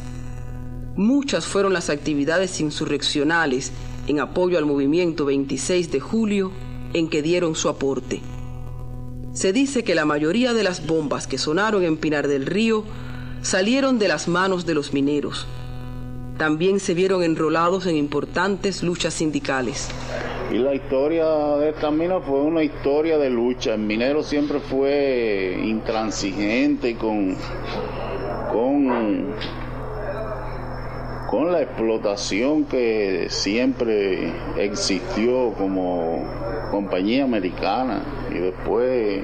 Muchas 0.96 1.46
fueron 1.46 1.72
las 1.72 1.88
actividades 1.88 2.60
insurreccionales 2.60 3.72
en 4.06 4.20
apoyo 4.20 4.58
al 4.58 4.66
movimiento 4.66 5.24
26 5.24 5.90
de 5.90 6.00
julio 6.00 6.52
en 6.96 7.08
que 7.08 7.20
dieron 7.20 7.54
su 7.54 7.68
aporte. 7.68 8.22
Se 9.34 9.52
dice 9.52 9.84
que 9.84 9.94
la 9.94 10.06
mayoría 10.06 10.54
de 10.54 10.62
las 10.62 10.86
bombas 10.86 11.26
que 11.26 11.36
sonaron 11.36 11.84
en 11.84 11.98
Pinar 11.98 12.26
del 12.26 12.46
Río 12.46 12.84
salieron 13.42 13.98
de 13.98 14.08
las 14.08 14.28
manos 14.28 14.64
de 14.64 14.72
los 14.72 14.94
mineros. 14.94 15.46
También 16.38 16.80
se 16.80 16.94
vieron 16.94 17.22
enrolados 17.22 17.86
en 17.86 17.96
importantes 17.96 18.82
luchas 18.82 19.12
sindicales. 19.12 19.90
Y 20.50 20.56
la 20.56 20.74
historia 20.74 21.26
de 21.58 21.68
esta 21.70 21.90
mina 21.90 22.18
fue 22.20 22.40
una 22.40 22.62
historia 22.62 23.18
de 23.18 23.28
lucha. 23.28 23.74
El 23.74 23.80
minero 23.80 24.22
siempre 24.22 24.58
fue 24.58 25.58
intransigente 25.64 26.96
con, 26.96 27.36
con, 28.52 29.34
con 31.28 31.52
la 31.52 31.62
explotación 31.62 32.64
que 32.64 33.26
siempre 33.30 34.32
existió 34.58 35.52
como 35.54 36.24
compañía 36.70 37.24
americana 37.24 38.02
y 38.30 38.38
después 38.38 39.22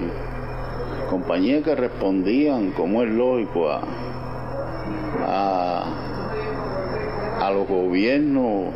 compañías 1.09 1.63
que 1.63 1.75
respondían, 1.75 2.71
como 2.73 3.03
es 3.03 3.11
lógico, 3.11 3.69
a, 3.71 3.83
a, 7.41 7.51
los 7.53 7.69
gobiernos 7.69 8.73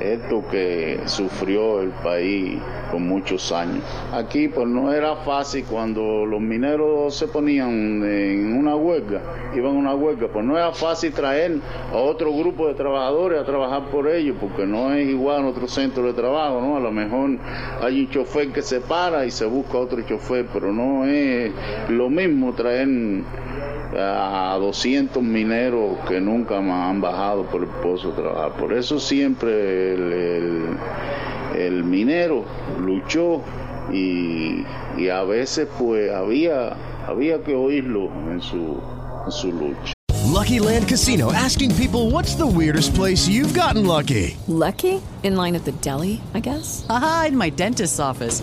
esto 0.00 0.42
que 0.50 1.00
sufrió 1.04 1.82
el 1.82 1.90
país 1.90 2.58
por 2.90 3.00
muchos 3.00 3.52
años. 3.52 3.82
Aquí 4.12 4.48
pues 4.48 4.66
no 4.66 4.92
era 4.92 5.16
fácil 5.16 5.64
cuando 5.68 6.26
los 6.26 6.40
mineros 6.40 7.14
se 7.14 7.28
ponían 7.28 8.02
en 8.04 8.56
una 8.56 8.76
huelga, 8.76 9.20
iban 9.54 9.76
a 9.76 9.78
una 9.78 9.94
huelga, 9.94 10.28
pues 10.28 10.44
no 10.44 10.56
era 10.56 10.72
fácil 10.72 11.12
traer 11.12 11.58
a 11.92 11.96
otro 11.96 12.32
grupo 12.32 12.68
de 12.68 12.74
trabajadores 12.74 13.40
a 13.40 13.44
trabajar 13.44 13.90
por 13.90 14.08
ellos, 14.08 14.36
porque 14.40 14.66
no 14.66 14.92
es 14.92 15.08
igual 15.08 15.40
en 15.40 15.46
otro 15.46 15.68
centro 15.68 16.04
de 16.04 16.12
trabajo, 16.12 16.60
¿no? 16.60 16.76
A 16.76 16.80
lo 16.80 16.92
mejor 16.92 17.30
hay 17.80 18.00
un 18.00 18.10
chofer 18.10 18.48
que 18.52 18.62
se 18.62 18.80
para 18.80 19.24
y 19.26 19.30
se 19.30 19.46
busca 19.46 19.78
otro 19.78 20.00
chofer, 20.02 20.46
pero 20.52 20.72
no 20.72 21.04
es 21.04 21.52
lo 21.88 22.08
mismo 22.10 22.52
traer 22.54 22.88
a 23.98 24.56
200 24.60 25.22
mineros 25.22 25.98
que 26.08 26.20
nunca 26.20 26.60
más 26.60 26.90
han 26.90 27.00
bajado 27.00 27.44
por 27.44 27.62
el 27.62 27.68
pozo 27.68 28.10
de 28.10 28.22
trabajar. 28.22 28.52
Por 28.52 28.72
eso 28.72 28.98
siempre 28.98 29.94
el, 29.94 30.12
el, 30.12 30.76
minero 31.84 32.44
luchó 32.78 33.42
y, 33.92 34.64
y, 34.96 35.08
a 35.08 35.22
veces 35.22 35.68
pues 35.78 36.10
había, 36.10 36.76
había 37.06 37.42
que 37.42 37.54
oírlo 37.54 38.10
en 38.30 38.40
su, 38.42 38.80
en 39.24 39.32
su 39.32 39.52
lucha. 39.52 39.92
Lucky 40.36 40.58
Land 40.58 40.88
Casino 40.88 41.32
asking 41.32 41.74
people 41.76 42.10
what's 42.10 42.34
the 42.34 42.46
weirdest 42.46 42.94
place 42.94 43.28
you've 43.28 43.54
gotten 43.54 43.86
lucky. 43.86 44.36
Lucky? 44.48 45.00
In 45.22 45.36
line 45.36 45.54
at 45.56 45.64
the 45.64 45.72
deli, 45.80 46.20
I 46.34 46.40
guess. 46.40 46.84
Aha, 46.90 47.26
in 47.28 47.36
my 47.36 47.50
dentist's 47.50 47.98
office. 47.98 48.42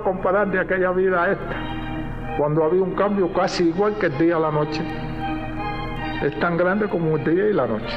A 0.00 0.02
comparar 0.02 0.50
de 0.50 0.60
aquella 0.60 0.90
vida 0.92 1.22
a 1.22 1.32
esta? 1.32 2.36
Cuando 2.38 2.64
había 2.64 2.82
un 2.82 2.94
cambio 2.94 3.32
casi 3.32 3.68
igual 3.68 3.94
que 3.98 4.06
el 4.06 4.18
día 4.18 4.36
a 4.36 4.40
la 4.40 4.50
noche. 4.50 4.82
Es 6.22 6.38
tan 6.40 6.56
grande 6.56 6.88
como 6.88 7.16
el 7.16 7.24
día 7.24 7.46
y 7.48 7.52
la 7.52 7.66
noche. 7.66 7.96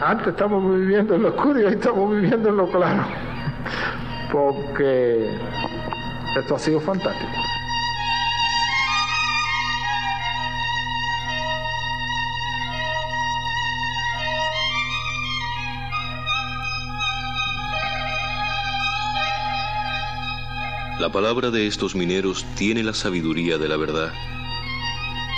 Antes 0.00 0.28
estamos 0.28 0.62
viviendo 0.78 1.16
en 1.16 1.22
lo 1.22 1.28
oscuro 1.30 1.60
y 1.60 1.64
hoy 1.64 1.72
estamos 1.72 2.14
viviendo 2.14 2.48
en 2.48 2.56
lo 2.56 2.70
claro. 2.70 3.02
Porque 4.32 5.28
esto 6.38 6.54
ha 6.54 6.58
sido 6.58 6.80
fantástico. 6.80 7.32
La 21.04 21.12
palabra 21.12 21.50
de 21.50 21.66
estos 21.66 21.94
mineros 21.94 22.46
tiene 22.56 22.82
la 22.82 22.94
sabiduría 22.94 23.58
de 23.58 23.68
la 23.68 23.76
verdad, 23.76 24.10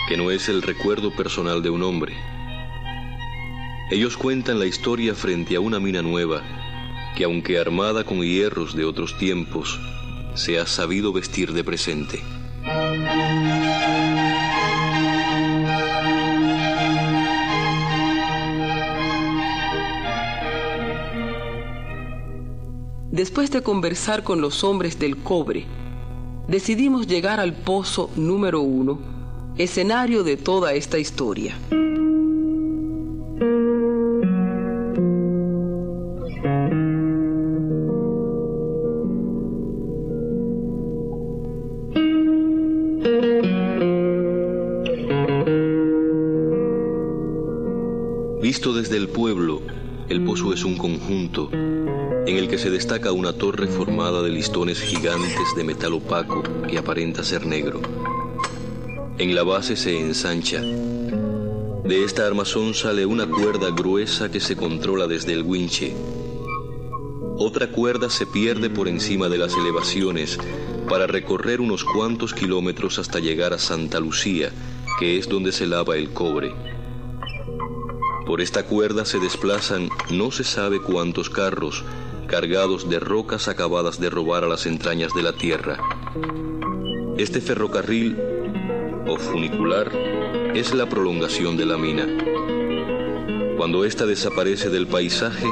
que 0.09 0.17
no 0.17 0.31
es 0.31 0.49
el 0.49 0.63
recuerdo 0.63 1.11
personal 1.11 1.61
de 1.61 1.71
un 1.71 1.83
hombre. 1.83 2.15
Ellos 3.91 4.17
cuentan 4.17 4.61
la 4.61 4.67
historia 4.67 5.17
frente 5.17 5.57
a 5.57 5.61
una 5.61 5.81
mina 5.81 6.03
nueva, 6.03 6.45
que 7.17 7.25
aunque 7.25 7.59
armada 7.59 8.05
con 8.05 8.23
hierros 8.23 8.77
de 8.77 8.85
otros 8.85 9.19
tiempos, 9.19 9.81
se 10.35 10.57
ha 10.61 10.67
sabido 10.67 11.13
vestir 11.13 11.53
de 11.53 11.65
presente. 11.65 12.23
Después 23.17 23.51
de 23.51 23.63
conversar 23.63 24.25
con 24.25 24.43
los 24.43 24.63
hombres 24.63 24.99
del 24.99 25.17
cobre, 25.17 25.65
decidimos 26.49 27.07
llegar 27.07 27.41
al 27.41 27.55
pozo 27.55 28.11
número 28.15 28.61
uno, 28.61 28.99
escenario 29.57 30.23
de 30.23 30.37
toda 30.37 30.75
esta 30.75 30.99
historia. 30.99 31.55
En 52.47 52.53
el 52.53 52.59
que 52.59 52.63
se 52.63 52.71
destaca 52.71 53.11
una 53.11 53.33
torre 53.33 53.67
formada 53.67 54.23
de 54.23 54.31
listones 54.31 54.81
gigantes 54.81 55.57
de 55.57 55.65
metal 55.65 55.95
opaco 55.95 56.45
que 56.69 56.79
aparenta 56.79 57.25
ser 57.25 57.45
negro. 57.45 57.81
En 59.19 59.35
la 59.35 59.43
base 59.43 59.75
se 59.75 59.99
ensancha. 59.99 60.61
De 60.61 62.05
esta 62.05 62.25
armazón 62.25 62.75
sale 62.75 63.05
una 63.05 63.27
cuerda 63.27 63.71
gruesa 63.71 64.31
que 64.31 64.39
se 64.39 64.55
controla 64.55 65.09
desde 65.09 65.33
el 65.33 65.43
winche. 65.43 65.93
Otra 67.37 67.73
cuerda 67.73 68.11
se 68.11 68.27
pierde 68.27 68.71
por 68.71 68.87
encima 68.87 69.29
de 69.29 69.39
las 69.39 69.55
elevaciones 69.55 70.39
para 70.89 71.09
recorrer 71.09 71.61
unos 71.61 71.83
cuantos 71.83 72.33
kilómetros 72.33 73.01
hasta 73.01 73.19
llegar 73.19 73.55
a 73.55 73.59
Santa 73.59 73.99
Lucía, 73.99 74.53
que 75.01 75.19
es 75.19 75.29
donde 75.29 75.51
se 75.51 75.67
lava 75.67 75.97
el 75.97 76.11
cobre. 76.11 76.55
Por 78.25 78.41
esta 78.41 78.65
cuerda 78.65 79.05
se 79.05 79.19
desplazan 79.19 79.89
no 80.11 80.31
se 80.31 80.45
sabe 80.45 80.81
cuántos 80.81 81.31
carros, 81.31 81.85
cargados 82.27 82.89
de 82.89 83.01
rocas 83.01 83.49
acabadas 83.49 84.01
de 84.01 84.11
robar 84.11 84.45
a 84.45 84.49
las 84.49 84.67
entrañas 84.67 85.13
de 85.15 85.23
la 85.23 85.33
tierra. 85.33 85.79
Este 87.17 87.41
ferrocarril 87.41 88.17
o 89.07 89.17
funicular 89.17 89.91
es 90.55 90.75
la 90.75 90.89
prolongación 90.89 91.57
de 91.57 91.67
la 91.67 91.79
mina. 91.79 92.07
Cuando 93.57 93.85
ésta 93.85 94.07
desaparece 94.07 94.69
del 94.69 94.87
paisaje, 94.87 95.47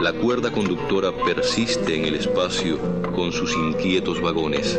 la 0.00 0.12
cuerda 0.12 0.50
conductora 0.50 1.12
persiste 1.24 1.96
en 1.96 2.04
el 2.04 2.14
espacio 2.14 2.78
con 3.14 3.32
sus 3.32 3.54
inquietos 3.56 4.20
vagones. 4.20 4.78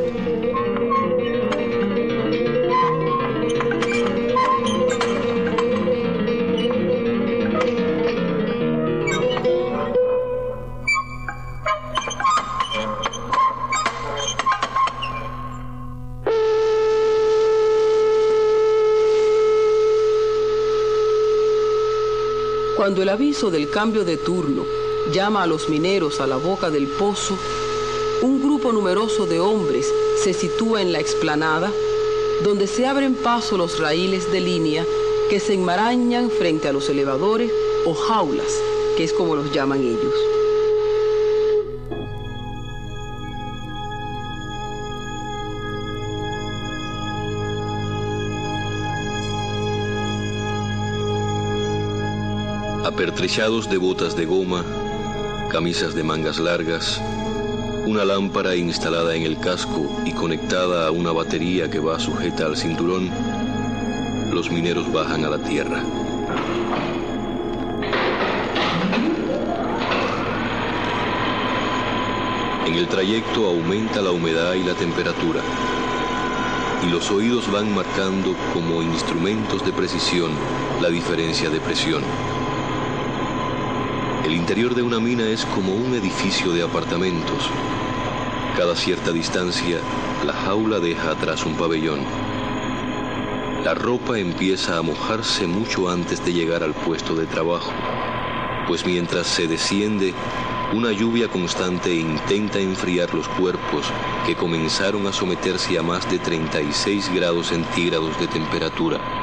El 23.10 23.14
aviso 23.14 23.50
del 23.50 23.72
cambio 23.72 24.06
de 24.06 24.18
turno 24.18 24.64
llama 25.12 25.42
a 25.42 25.48
los 25.48 25.68
mineros 25.68 26.22
a 26.22 26.28
la 26.28 26.36
boca 26.36 26.70
del 26.70 26.86
pozo, 26.86 27.36
un 28.22 28.40
grupo 28.40 28.72
numeroso 28.72 29.26
de 29.26 29.40
hombres 29.40 29.92
se 30.24 30.32
sitúa 30.32 30.84
en 30.84 30.92
la 30.92 31.00
explanada, 31.00 31.72
donde 32.44 32.68
se 32.68 32.86
abren 32.86 33.16
paso 33.16 33.58
los 33.58 33.80
raíles 33.80 34.32
de 34.32 34.42
línea 34.42 34.86
que 35.28 35.40
se 35.40 35.56
enmarañan 35.56 36.30
frente 36.30 36.68
a 36.68 36.72
los 36.72 36.88
elevadores 36.88 37.52
o 37.88 37.96
jaulas, 37.96 38.54
que 38.96 39.06
es 39.06 39.14
como 39.14 39.36
los 39.36 39.52
llaman 39.52 39.82
ellos. 39.82 40.39
Apertrechados 52.90 53.70
de 53.70 53.78
botas 53.78 54.16
de 54.16 54.26
goma, 54.26 54.66
camisas 55.52 55.94
de 55.94 56.04
mangas 56.04 56.40
largas, 56.40 57.00
una 57.86 58.04
lámpara 58.04 58.56
instalada 58.56 59.14
en 59.14 59.22
el 59.22 59.38
casco 59.38 59.88
y 60.06 60.12
conectada 60.12 60.88
a 60.88 60.92
una 60.92 61.12
batería 61.12 61.70
que 61.70 61.78
va 61.78 62.00
sujeta 62.00 62.48
al 62.48 62.58
cinturón, 62.58 63.12
los 64.34 64.50
mineros 64.50 64.92
bajan 64.92 65.24
a 65.24 65.30
la 65.30 65.38
tierra. 65.38 65.84
En 72.66 72.74
el 72.74 72.88
trayecto 72.88 73.46
aumenta 73.46 74.02
la 74.02 74.12
humedad 74.12 74.56
y 74.56 74.64
la 74.64 74.74
temperatura. 74.74 75.42
y 76.82 76.88
los 76.88 77.12
oídos 77.12 77.52
van 77.52 77.76
marcando 77.76 78.34
como 78.54 78.82
instrumentos 78.82 79.66
de 79.66 79.74
precisión 79.74 80.32
la 80.82 80.88
diferencia 80.90 81.50
de 81.50 81.60
presión. 81.60 82.02
El 84.26 84.34
interior 84.34 84.76
de 84.76 84.84
una 84.84 85.00
mina 85.00 85.28
es 85.30 85.46
como 85.46 85.74
un 85.74 85.96
edificio 85.96 86.52
de 86.52 86.62
apartamentos. 86.62 87.50
Cada 88.58 88.76
cierta 88.76 89.12
distancia, 89.12 89.80
la 90.26 90.34
jaula 90.34 90.80
deja 90.80 91.12
atrás 91.12 91.46
un 91.46 91.56
pabellón. 91.56 92.02
La 93.64 93.74
ropa 93.74 94.20
empieza 94.20 94.78
a 94.78 94.82
mojarse 94.82 95.48
mucho 95.48 95.90
antes 95.90 96.24
de 96.26 96.34
llegar 96.34 96.64
al 96.64 96.74
puesto 96.74 97.16
de 97.16 97.26
trabajo, 97.26 97.72
pues 98.68 98.86
mientras 98.86 99.26
se 99.28 99.48
desciende, 99.48 100.14
una 100.74 100.92
lluvia 100.92 101.30
constante 101.30 101.96
intenta 101.96 102.60
enfriar 102.60 103.14
los 103.14 103.28
cuerpos 103.30 103.86
que 104.26 104.36
comenzaron 104.36 105.08
a 105.08 105.14
someterse 105.14 105.80
a 105.80 105.82
más 105.82 106.10
de 106.12 106.20
36 106.20 107.10
grados 107.16 107.48
centígrados 107.48 108.20
de 108.20 108.28
temperatura. 108.28 109.19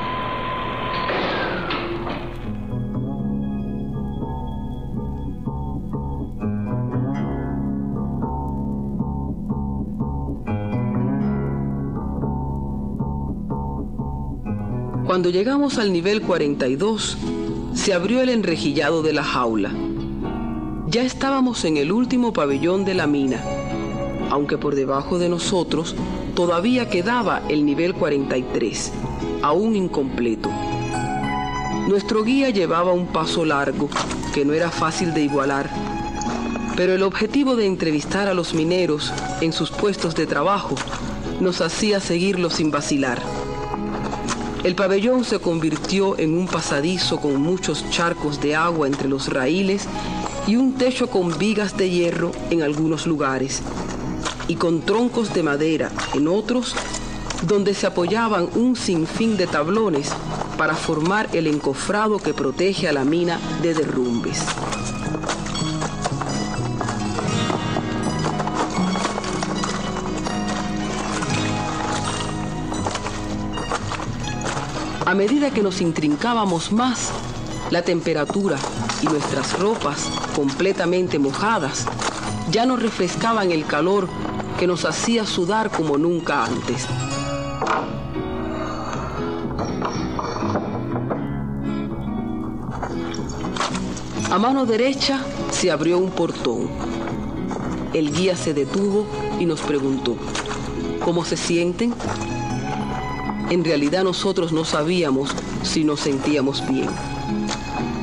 Cuando 15.17 15.31
llegamos 15.31 15.79
al 15.79 15.95
nivel 15.95 16.21
42, 16.21 17.17
se 17.73 17.95
abrió 17.95 18.21
el 18.21 18.29
enrejillado 18.29 19.03
de 19.03 19.15
la 19.15 19.25
jaula. 19.25 19.73
Ya 20.89 21.05
estábamos 21.05 21.65
en 21.65 21.79
el 21.79 21.91
último 21.91 22.35
pabellón 22.35 22.85
de 22.85 22.93
la 22.93 23.07
mina, 23.07 23.43
aunque 24.29 24.59
por 24.59 24.75
debajo 24.75 25.19
de 25.19 25.31
nosotros 25.31 25.97
todavía 26.35 26.91
quedaba 26.91 27.41
el 27.49 27.65
nivel 27.65 27.95
43, 27.95 28.93
aún 29.41 29.75
incompleto. 29.75 30.51
Nuestro 31.89 32.23
guía 32.23 32.51
llevaba 32.51 32.93
un 32.93 33.07
paso 33.07 33.47
largo 33.47 33.89
que 34.35 34.45
no 34.45 34.53
era 34.53 34.71
fácil 34.71 35.15
de 35.15 35.23
igualar, 35.23 35.71
pero 36.77 36.93
el 36.93 37.03
objetivo 37.03 37.57
de 37.57 37.65
entrevistar 37.65 38.29
a 38.29 38.35
los 38.35 38.53
mineros 38.53 39.15
en 39.41 39.55
sus 39.55 39.71
puestos 39.71 40.15
de 40.15 40.27
trabajo 40.27 40.75
nos 41.41 41.63
hacía 41.63 42.01
seguirlo 42.01 42.51
sin 42.51 42.71
vacilar. 42.71 43.46
El 44.67 44.75
pabellón 44.75 45.23
se 45.23 45.39
convirtió 45.39 46.19
en 46.19 46.37
un 46.37 46.49
pasadizo 46.49 47.21
con 47.21 47.41
muchos 47.41 47.89
charcos 47.89 48.41
de 48.41 48.57
agua 48.57 48.89
entre 48.89 49.09
los 49.09 49.33
raíles 49.33 49.87
y 50.49 50.57
un 50.57 50.75
techo 50.75 51.09
con 51.09 51.39
vigas 51.39 51.77
de 51.77 51.89
hierro 51.89 52.33
en 52.51 52.65
algunos 52.65 53.07
lugares 53.07 53.63
y 54.49 54.57
con 54.57 54.81
troncos 54.81 55.33
de 55.33 55.45
madera 55.45 55.93
en 56.15 56.27
otros 56.27 56.75
donde 57.43 57.75
se 57.75 57.87
apoyaban 57.87 58.49
un 58.57 58.75
sinfín 58.75 59.37
de 59.37 59.47
tablones 59.47 60.11
para 60.59 60.75
formar 60.75 61.29
el 61.33 61.47
encofrado 61.47 62.19
que 62.19 62.35
protege 62.35 62.89
a 62.89 62.93
la 62.93 63.05
mina 63.05 63.39
de 63.63 63.73
derrumbes. 63.73 64.43
A 75.07 75.15
medida 75.15 75.53
que 75.53 75.63
nos 75.63 75.81
intrincábamos 75.81 76.73
más, 76.73 77.13
la 77.71 77.83
temperatura 77.83 78.59
y 79.01 79.07
nuestras 79.07 79.57
ropas 79.57 80.11
completamente 80.35 81.21
mojadas 81.21 81.87
ya 82.51 82.67
nos 82.67 82.83
refrescaban 82.83 83.53
el 83.53 83.65
calor 83.67 84.09
que 84.59 84.67
nos 84.67 84.85
hacía 84.85 85.25
sudar 85.25 85.71
como 85.71 85.97
nunca 85.97 86.45
antes. 86.45 86.89
A 94.29 94.39
mano 94.41 94.67
derecha 94.67 95.25
se 95.53 95.71
abrió 95.71 95.99
un 95.99 96.11
portón. 96.11 96.69
El 97.95 98.13
guía 98.13 98.37
se 98.37 98.55
detuvo 98.55 99.07
y 99.39 99.47
nos 99.47 99.61
preguntó, 99.61 100.17
¿cómo 101.05 101.25
se 101.25 101.37
sienten? 101.37 101.95
En 103.51 103.65
realidad 103.65 104.03
nosotros 104.03 104.53
no 104.53 104.65
sabíamos 104.65 105.31
si 105.63 105.85
nos 105.85 106.01
sentíamos 106.01 106.67
bien. 106.69 106.89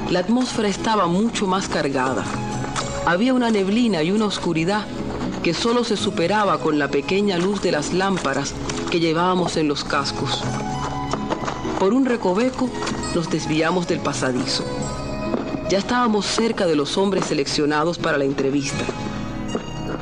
La 0.09 0.19
atmósfera 0.19 0.69
estaba 0.69 1.07
mucho 1.07 1.47
más 1.47 1.67
cargada. 1.67 2.23
Había 3.05 3.33
una 3.33 3.51
neblina 3.51 4.03
y 4.03 4.11
una 4.11 4.25
oscuridad 4.25 4.85
que 5.43 5.53
solo 5.53 5.83
se 5.83 5.97
superaba 5.97 6.59
con 6.59 6.79
la 6.79 6.87
pequeña 6.87 7.37
luz 7.37 7.61
de 7.61 7.73
las 7.73 7.93
lámparas 7.93 8.53
que 8.89 9.01
llevábamos 9.01 9.57
en 9.57 9.67
los 9.67 9.83
cascos. 9.83 10.41
Por 11.77 11.93
un 11.93 12.05
recoveco 12.05 12.69
nos 13.13 13.29
desviamos 13.29 13.85
del 13.87 13.99
pasadizo. 13.99 14.63
Ya 15.69 15.79
estábamos 15.79 16.25
cerca 16.25 16.65
de 16.67 16.77
los 16.77 16.97
hombres 16.97 17.25
seleccionados 17.25 17.97
para 17.97 18.17
la 18.17 18.23
entrevista. 18.23 18.85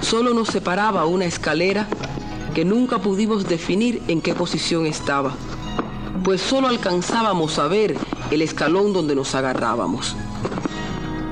Solo 0.01 0.35
nos 0.35 0.49
separaba 0.49 1.05
una 1.05 1.25
escalera 1.25 1.87
que 2.53 2.65
nunca 2.65 2.99
pudimos 2.99 3.47
definir 3.47 4.01
en 4.07 4.21
qué 4.21 4.33
posición 4.33 4.85
estaba, 4.85 5.35
pues 6.23 6.41
solo 6.41 6.67
alcanzábamos 6.67 7.57
a 7.59 7.67
ver 7.67 7.95
el 8.29 8.41
escalón 8.41 8.93
donde 8.93 9.15
nos 9.15 9.35
agarrábamos. 9.35 10.15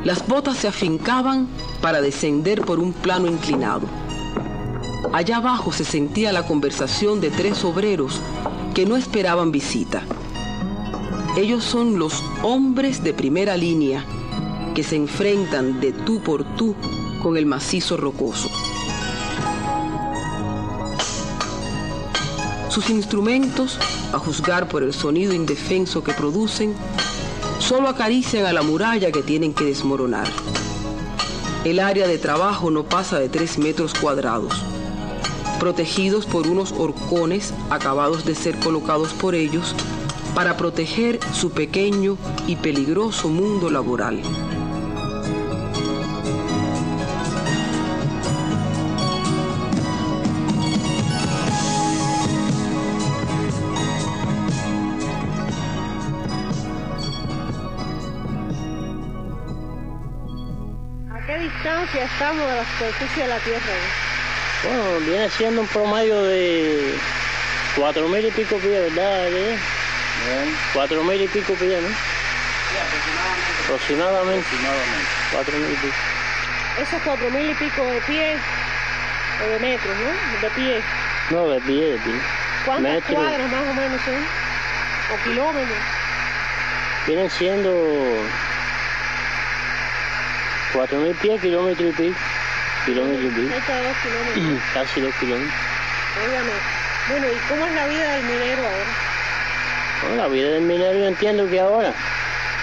Las 0.03 0.25
botas 0.27 0.57
se 0.57 0.67
afincaban 0.67 1.47
para 1.81 2.01
descender 2.01 2.61
por 2.61 2.79
un 2.79 2.93
plano 2.93 3.27
inclinado. 3.27 3.87
Allá 5.11 5.37
abajo 5.37 5.71
se 5.71 5.83
sentía 5.83 6.31
la 6.31 6.47
conversación 6.47 7.19
de 7.19 7.31
tres 7.31 7.63
obreros 7.65 8.21
que 8.73 8.85
no 8.85 8.95
esperaban 8.95 9.51
visita. 9.51 10.03
Ellos 11.35 11.63
son 11.63 11.99
los 11.99 12.23
hombres 12.43 13.03
de 13.03 13.13
primera 13.13 13.57
línea 13.57 14.05
que 14.73 14.83
se 14.83 14.95
enfrentan 14.95 15.79
de 15.79 15.91
tú 15.91 16.21
por 16.21 16.43
tú 16.55 16.75
con 17.21 17.37
el 17.37 17.45
macizo 17.45 17.97
rocoso. 17.97 18.49
Sus 22.79 22.91
instrumentos, 22.91 23.77
a 24.13 24.19
juzgar 24.19 24.69
por 24.69 24.83
el 24.83 24.93
sonido 24.93 25.33
indefenso 25.33 26.01
que 26.01 26.13
producen, 26.13 26.73
solo 27.59 27.89
acarician 27.89 28.45
a 28.45 28.53
la 28.53 28.61
muralla 28.61 29.11
que 29.11 29.21
tienen 29.21 29.53
que 29.53 29.65
desmoronar. 29.65 30.29
El 31.65 31.81
área 31.81 32.07
de 32.07 32.17
trabajo 32.17 32.71
no 32.71 32.85
pasa 32.85 33.19
de 33.19 33.27
3 33.27 33.57
metros 33.57 33.93
cuadrados, 33.93 34.63
protegidos 35.59 36.25
por 36.25 36.47
unos 36.47 36.71
horcones 36.71 37.53
acabados 37.69 38.23
de 38.23 38.33
ser 38.33 38.57
colocados 38.59 39.11
por 39.11 39.35
ellos 39.35 39.75
para 40.33 40.55
proteger 40.55 41.19
su 41.33 41.51
pequeño 41.51 42.17
y 42.47 42.55
peligroso 42.55 43.27
mundo 43.27 43.69
laboral. 43.69 44.21
Estamos 62.19 62.49
de 62.49 62.55
la 62.57 62.65
superficie 62.65 63.23
de 63.23 63.29
la 63.29 63.39
Tierra? 63.39 63.61
Bueno, 64.63 64.99
viene 65.05 65.29
siendo 65.29 65.61
un 65.61 65.67
promedio 65.67 66.21
de 66.23 66.95
cuatro 67.77 68.09
mil 68.09 68.25
y 68.25 68.31
pico 68.31 68.57
pies, 68.57 68.93
¿verdad? 68.93 69.29
Cuatro 70.73 71.01
mil 71.05 71.21
y 71.21 71.27
pico 71.29 71.53
pies, 71.53 71.81
¿no? 71.81 71.87
Aproximadamente. 73.63 74.45
Cuatro 75.31 75.57
mil 75.59 75.71
y 75.71 75.75
pico. 75.75 75.93
Esos 76.81 77.01
cuatro 77.05 77.29
mil 77.29 77.51
y 77.51 77.53
pico 77.53 77.85
de 77.85 78.01
pies 78.01 78.37
o 79.41 79.49
de 79.51 79.59
metros, 79.59 79.95
¿no? 79.95 80.41
De 80.41 80.49
pies. 80.55 80.83
No, 81.29 81.47
de 81.47 81.61
pie, 81.61 81.91
de 81.91 81.97
pie. 81.99 82.13
¿Cuántos 82.65 82.91
Metro. 82.91 83.15
cuadros 83.15 83.49
más 83.49 83.61
o 83.61 83.73
menos 83.73 84.01
son? 84.01 84.15
¿O 85.13 85.23
kilómetros? 85.23 85.77
Vienen 87.07 87.29
siendo 87.29 87.71
cuatro 90.73 90.99
mil 90.99 91.15
pies, 91.15 91.41
kilómetro 91.41 91.87
y 91.87 91.91
pico. 91.91 92.19
Kilómetro 92.85 93.27
y 93.27 93.31
pico. 93.31 93.53
Casi 94.73 95.01
dos 95.01 95.13
kilómetros. 95.19 95.53
Óigame. 96.25 96.51
Bueno, 97.09 97.27
¿y 97.27 97.49
cómo 97.49 97.65
es 97.65 97.73
la 97.73 97.87
vida 97.87 98.11
del 98.13 98.23
minero 98.23 98.61
ahora? 98.61 98.85
Bueno, 100.01 100.15
la 100.17 100.27
vida 100.27 100.49
del 100.49 100.61
minero 100.61 100.99
yo 100.99 101.07
entiendo 101.07 101.49
que 101.49 101.59
ahora, 101.59 101.93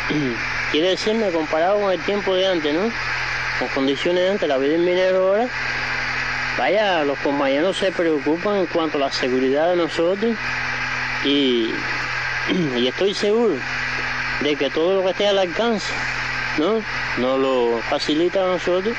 quiere 0.73 0.91
decirme 0.91 1.31
comparado 1.31 1.81
con 1.81 1.93
el 1.93 2.01
tiempo 2.01 2.35
de 2.35 2.47
antes, 2.47 2.73
¿no? 2.73 2.91
Con 3.59 3.69
condiciones 3.69 4.23
de 4.23 4.31
antes, 4.31 4.49
la 4.49 4.59
vida 4.59 4.73
del 4.73 4.83
minero 4.83 5.29
ahora, 5.29 5.49
vaya, 6.57 7.05
los 7.05 7.19
compañeros 7.19 7.77
se 7.77 7.91
preocupan 7.93 8.57
en 8.57 8.67
cuanto 8.67 8.99
a 8.99 9.03
la 9.03 9.13
seguridad 9.13 9.71
de 9.71 9.77
nosotros 9.77 10.37
y, 11.25 11.71
y 12.77 12.87
estoy 12.87 13.15
seguro 13.15 13.57
de 14.41 14.57
que 14.57 14.71
todo 14.71 14.97
lo 14.97 15.03
que 15.03 15.11
esté 15.11 15.27
al 15.27 15.39
alcance, 15.39 15.93
¿no? 16.59 16.83
Nos 17.19 17.39
lo 17.39 17.81
facilita 17.89 18.43
a 18.43 18.47
nosotros 18.47 18.95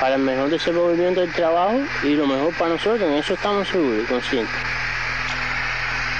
para 0.00 0.16
el 0.16 0.22
mejor 0.22 0.50
desenvolvimiento 0.50 1.20
del 1.20 1.32
trabajo 1.32 1.80
y 2.02 2.14
lo 2.14 2.26
mejor 2.26 2.52
para 2.54 2.70
nosotros, 2.70 3.02
en 3.02 3.14
eso 3.14 3.34
estamos 3.34 3.68
seguros 3.68 4.02
y 4.02 4.06
conscientes. 4.06 4.54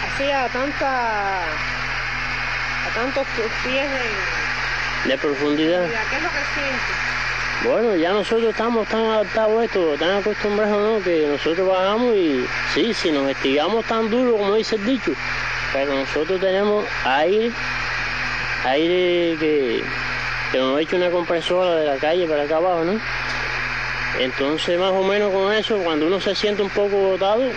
así 0.07 0.31
a 0.31 0.49
tanta 0.49 1.43
a 1.43 2.95
tantos 2.95 3.27
pies 3.65 3.89
de, 3.91 5.09
de 5.11 5.19
profundidad. 5.19 5.89
¿Qué 5.89 6.17
es 6.17 6.23
lo 6.23 6.29
que 6.29 6.45
sientes? 6.55 7.03
Bueno, 7.65 7.95
ya 7.95 8.13
nosotros 8.13 8.51
estamos 8.51 8.89
tan 8.89 9.05
adaptados 9.05 9.61
a 9.61 9.65
esto, 9.65 9.95
tan 9.97 10.17
acostumbrados, 10.17 10.99
¿no? 10.99 11.05
Que 11.05 11.29
nosotros 11.29 11.69
bajamos 11.69 12.17
y 12.17 12.45
sí, 12.75 12.93
si 12.93 13.13
nos 13.13 13.31
estigamos 13.31 13.85
tan 13.85 14.11
duro 14.11 14.37
como 14.37 14.57
dice 14.57 14.75
el 14.75 14.85
dicho, 14.85 15.13
pero 15.73 15.95
nosotros 15.95 16.41
tenemos 16.41 16.85
aire, 17.05 17.53
aire 18.65 19.37
que, 19.39 19.85
que 20.53 20.59
nos 20.59 20.77
ha 20.77 20.81
hecho 20.81 20.97
una 20.97 21.11
compresora 21.11 21.75
de 21.77 21.87
la 21.87 21.97
calle 21.97 22.27
para 22.29 22.43
acá 22.45 22.57
abajo, 22.57 22.85
¿no? 22.85 23.01
Entonces 24.19 24.79
más 24.79 24.91
o 24.93 25.03
menos 25.03 25.33
con 25.33 25.53
eso, 25.53 25.79
cuando 25.79 26.07
uno 26.07 26.21
se 26.21 26.35
siente 26.35 26.63
un 26.63 26.69
poco 26.71 26.97
botado, 26.97 27.51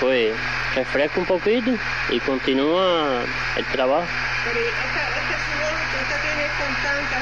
pues 0.00 0.34
refresca 0.74 1.20
un 1.20 1.26
poquito 1.26 1.70
y 2.10 2.18
continúa 2.20 3.20
el 3.56 3.64
trabajo. 3.66 4.06
Pero 4.44 4.58
este, 4.60 4.70
este 4.70 5.36
sudor 5.44 5.74
que 5.90 6.02
usted 6.02 6.22
tiene 6.22 6.46
es 6.46 6.52
constante. 6.52 7.14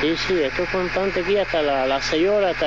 Sí, 0.00 0.16
sí, 0.16 0.42
esto 0.42 0.62
es 0.62 0.68
constante 0.70 1.20
aquí 1.20 1.36
hasta 1.36 1.60
la- 1.60 1.86
las 1.86 2.04
6 2.06 2.28
horas, 2.28 2.52
hasta, 2.54 2.66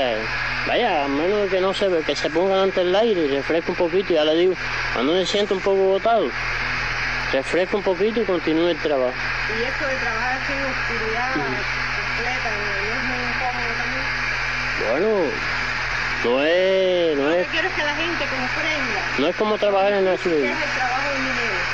vaya, 0.67 1.05
a 1.05 1.07
menos 1.07 1.49
que 1.49 1.59
no 1.59 1.73
se 1.73 1.87
ve, 1.87 2.03
que 2.03 2.15
se 2.15 2.29
ponga 2.29 2.61
ante 2.61 2.81
el 2.81 2.95
aire 2.95 3.21
y 3.21 3.27
refresca 3.29 3.71
un 3.71 3.77
poquito, 3.77 4.13
ya 4.13 4.23
le 4.23 4.35
digo, 4.35 4.53
cuando 4.93 5.13
uno 5.13 5.21
se 5.21 5.31
siente 5.31 5.55
un 5.55 5.59
poco 5.61 5.77
botado, 5.77 6.29
refresca 7.31 7.77
un 7.77 7.83
poquito 7.83 8.21
y 8.21 8.25
continúa 8.25 8.69
el 8.69 8.77
trabajo. 8.77 9.13
Y 9.59 9.63
esto 9.63 9.87
de 9.87 9.95
trabajar 9.95 10.39
así 10.43 10.53
en 10.53 10.65
oscuridad 10.65 11.57
completa, 12.15 12.49
¿no 12.49 12.93
es 12.93 13.03
muy 13.09 13.19
incómodo 13.29 13.71
también? 13.77 14.05
Bueno, 14.89 15.09
no 16.23 16.43
es, 16.43 17.17
no 17.17 17.23
Lo 17.23 17.31
es, 17.31 17.45
que 17.45 17.51
quiero 17.51 17.67
es 17.67 17.73
que 17.73 17.83
la 17.83 17.95
gente 17.95 18.25
comprenda 18.25 18.93
no 19.19 19.27
es 19.27 19.35
como 19.35 19.57
trabajar 19.57 19.93
en 19.93 20.05
la 20.05 20.11
minero. 20.11 20.55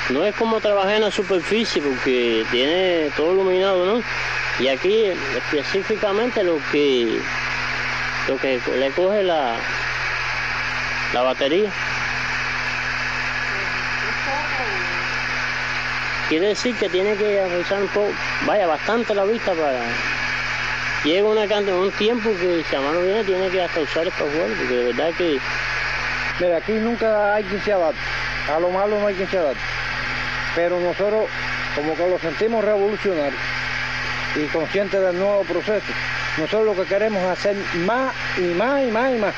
No 0.09 0.25
es 0.25 0.35
como 0.35 0.59
trabajar 0.59 0.95
en 0.95 1.01
la 1.01 1.11
superficie 1.11 1.81
porque 1.81 2.45
tiene 2.51 3.11
todo 3.15 3.33
iluminado, 3.33 3.85
¿no? 3.85 4.03
Y 4.59 4.67
aquí 4.67 5.05
específicamente 5.37 6.43
lo 6.43 6.59
que 6.71 7.19
lo 8.27 8.37
que 8.37 8.59
le 8.77 8.91
coge 8.91 9.23
la 9.23 9.55
la 11.13 11.21
batería. 11.21 11.71
Quiere 16.27 16.49
decir 16.49 16.75
que 16.75 16.89
tiene 16.89 17.15
que 17.15 17.41
ajustar 17.41 17.81
un 17.81 17.87
poco, 17.87 18.11
vaya, 18.45 18.67
bastante 18.67 19.15
la 19.15 19.23
vista 19.23 19.51
para... 19.53 19.79
Llega 21.03 21.29
una 21.29 21.43
un 21.75 21.91
tiempo 21.91 22.29
que 22.31 22.61
si 22.69 22.75
a 22.75 22.81
mano 22.81 23.01
viene 23.01 23.23
tiene 23.23 23.49
que 23.49 23.61
hasta 23.61 23.79
usar 23.79 24.05
espejuelos, 24.05 24.57
porque 24.57 24.75
de 24.75 24.83
verdad 24.91 25.13
que... 25.17 25.39
Mira, 26.41 26.57
aquí 26.57 26.73
nunca 26.73 27.35
hay 27.35 27.43
quien 27.45 27.61
se 27.63 27.71
adapte. 27.71 27.99
A 28.53 28.59
lo 28.59 28.69
malo 28.69 28.99
no 28.99 29.07
hay 29.07 29.15
quien 29.15 29.29
se 29.29 29.37
adapte. 29.37 29.61
Pero 30.55 30.77
nosotros, 30.77 31.27
como 31.73 31.95
que 31.95 32.09
lo 32.09 32.19
sentimos 32.19 32.65
revolucionario 32.65 33.39
y 34.35 34.45
conscientes 34.47 35.01
del 35.01 35.17
nuevo 35.17 35.43
proceso, 35.43 35.85
nosotros 36.37 36.75
lo 36.75 36.83
que 36.83 36.89
queremos 36.89 37.23
es 37.23 37.29
hacer 37.29 37.55
más 37.85 38.13
y 38.37 38.41
más 38.41 38.83
y 38.83 38.91
más 38.91 39.13
y 39.13 39.17
más. 39.19 39.35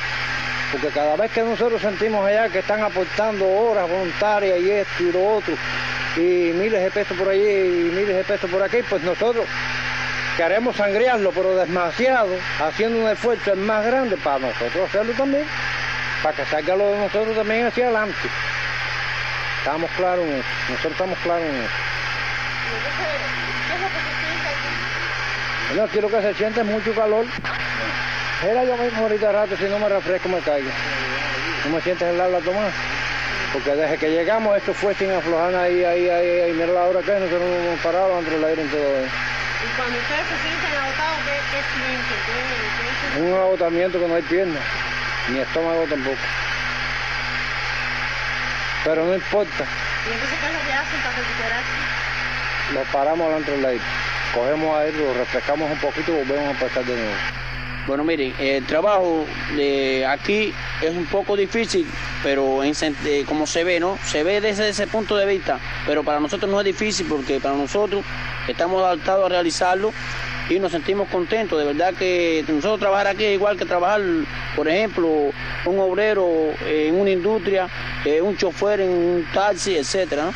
Porque 0.72 0.88
cada 0.88 1.16
vez 1.16 1.32
que 1.32 1.44
nosotros 1.44 1.80
sentimos 1.80 2.26
allá 2.26 2.50
que 2.50 2.60
están 2.60 2.82
aportando 2.82 3.48
horas 3.48 3.88
voluntarias 3.88 4.60
y 4.60 4.72
esto 4.72 5.04
y 5.04 5.12
lo 5.12 5.36
otro, 5.36 5.54
y 6.18 6.54
miles 6.54 6.82
de 6.82 6.90
pesos 6.90 7.16
por 7.16 7.30
allí 7.30 7.48
y 7.48 7.92
miles 7.94 8.16
de 8.16 8.24
pesos 8.24 8.50
por 8.50 8.64
aquí, 8.64 8.78
pues 8.90 9.04
nosotros 9.04 9.46
queremos 10.38 10.76
sangrearlo, 10.76 11.32
pero 11.32 11.56
demasiado, 11.56 12.36
haciendo 12.60 13.00
un 13.00 13.10
esfuerzo 13.10 13.54
el 13.54 13.60
más 13.60 13.86
grande 13.86 14.18
para 14.18 14.40
nosotros 14.40 14.90
hacerlo 14.90 15.14
también, 15.14 15.46
para 16.24 16.36
que 16.36 16.46
salga 16.46 16.76
lo 16.76 16.92
de 16.92 16.98
nosotros 16.98 17.36
también 17.36 17.68
hacia 17.68 17.86
adelante. 17.86 18.30
Estamos 19.60 19.92
claros 19.92 20.26
en 20.26 20.34
eso, 20.34 20.48
nosotros 20.70 20.92
estamos 20.94 21.20
claros 21.20 21.44
en 21.44 21.56
eso. 21.56 21.74
Bueno, 25.68 25.84
aquí 25.84 26.02
lo 26.02 26.10
que 26.10 26.22
se 26.22 26.34
siente 26.34 26.62
es 26.62 26.66
mucho 26.66 26.94
calor. 26.94 27.26
Era 28.44 28.64
yo 28.64 28.76
mismo 28.78 29.04
ahorita 29.04 29.32
rato, 29.32 29.56
si 29.56 29.66
no 29.66 29.80
me 29.80 29.88
refresco 29.88 30.28
me 30.28 30.40
caigo. 30.40 30.70
No 31.66 31.76
me 31.76 31.82
sientes 31.82 32.08
el 32.08 32.20
habla 32.20 32.40
tomar. 32.40 32.72
Porque 33.54 33.76
desde 33.76 33.98
que 33.98 34.10
llegamos 34.10 34.58
esto 34.58 34.74
fue 34.74 34.96
sin 34.96 35.12
aflojar 35.12 35.54
ahí, 35.56 35.84
ahí, 35.84 36.10
ahí, 36.10 36.40
ahí. 36.42 36.54
Mira 36.54 36.68
la 36.68 36.84
hora 36.86 37.02
que 37.02 37.14
es, 37.14 37.20
nosotros 37.20 37.42
nos 37.42 37.68
hemos 37.68 37.80
parado 37.82 38.20
entre 38.20 38.36
el 38.36 38.44
aire 38.44 38.62
en 38.64 38.70
todo 38.70 38.82
eso. 38.82 39.16
Y 39.62 39.68
cuando 39.78 39.98
ustedes 40.00 40.26
se 40.28 40.38
sienten 40.42 40.72
agotados, 40.82 41.20
¿qué, 41.26 41.36
qué 41.52 41.62
sienten? 41.74 42.20
¿Qué, 42.26 43.18
qué 43.18 43.22
Un 43.22 43.34
agotamiento 43.34 44.00
que 44.00 44.08
no 44.08 44.16
hay 44.16 44.24
piernas, 44.24 44.64
ni 45.30 45.40
estómago 45.40 45.86
tampoco. 45.90 46.18
Pero 48.84 49.06
no 49.06 49.14
importa, 49.14 49.64
¿Y 50.10 50.14
entonces 50.14 50.40
qué 50.40 50.48
es 50.48 50.54
lo 50.54 50.60
que 50.66 50.74
hacen 50.74 51.00
para 51.02 51.16
recuperarse? 51.16 52.02
nos 52.74 52.88
paramos 52.88 53.28
delante 53.28 53.52
del 53.52 53.66
aire. 53.66 53.84
Cogemos 54.34 54.78
aire, 54.80 54.98
lo 54.98 55.14
refrescamos 55.14 55.70
un 55.70 55.78
poquito 55.78 56.12
y 56.14 56.16
volvemos 56.16 56.48
a 56.48 56.52
empezar 56.52 56.86
de 56.86 56.96
nuevo. 56.96 57.16
Bueno, 57.86 58.04
miren, 58.04 58.34
el 58.40 58.66
trabajo 58.66 59.26
de 59.56 60.06
aquí 60.06 60.54
es 60.82 60.92
un 60.92 61.06
poco 61.06 61.36
difícil, 61.36 61.86
pero 62.24 62.64
en 62.64 62.74
eh, 63.06 63.24
como 63.28 63.48
se 63.48 63.64
ve, 63.64 63.80
¿no? 63.80 63.98
Se 64.06 64.24
ve 64.24 64.42
desde 64.42 64.70
ese 64.70 64.88
punto 64.88 65.16
de 65.16 65.26
vista, 65.26 65.60
pero 65.86 66.04
para 66.04 66.20
nosotros 66.20 66.50
no 66.50 66.60
es 66.60 66.66
difícil 66.66 67.08
porque 67.10 67.40
para 67.40 67.56
nosotros 67.56 68.04
estamos 68.48 68.84
adaptados 68.84 69.26
a 69.26 69.30
realizarlo 69.30 69.92
y 70.50 70.60
nos 70.60 70.72
sentimos 70.72 71.08
contentos. 71.10 71.58
De 71.58 71.66
verdad 71.66 71.94
que 71.94 72.44
nosotros 72.48 72.80
trabajar 72.80 73.08
aquí 73.08 73.24
es 73.24 73.34
igual 73.34 73.58
que 73.58 73.66
trabajar, 73.66 74.02
por 74.56 74.68
ejemplo, 74.68 75.32
un 75.66 75.80
obrero 75.80 76.30
en 76.68 76.96
una 76.96 77.12
industria, 77.12 77.68
eh, 78.06 78.22
un 78.22 78.36
chofer 78.38 78.82
en 78.82 78.90
un 78.90 79.28
taxi, 79.34 79.76
etcétera, 79.76 80.26
¿no? 80.26 80.34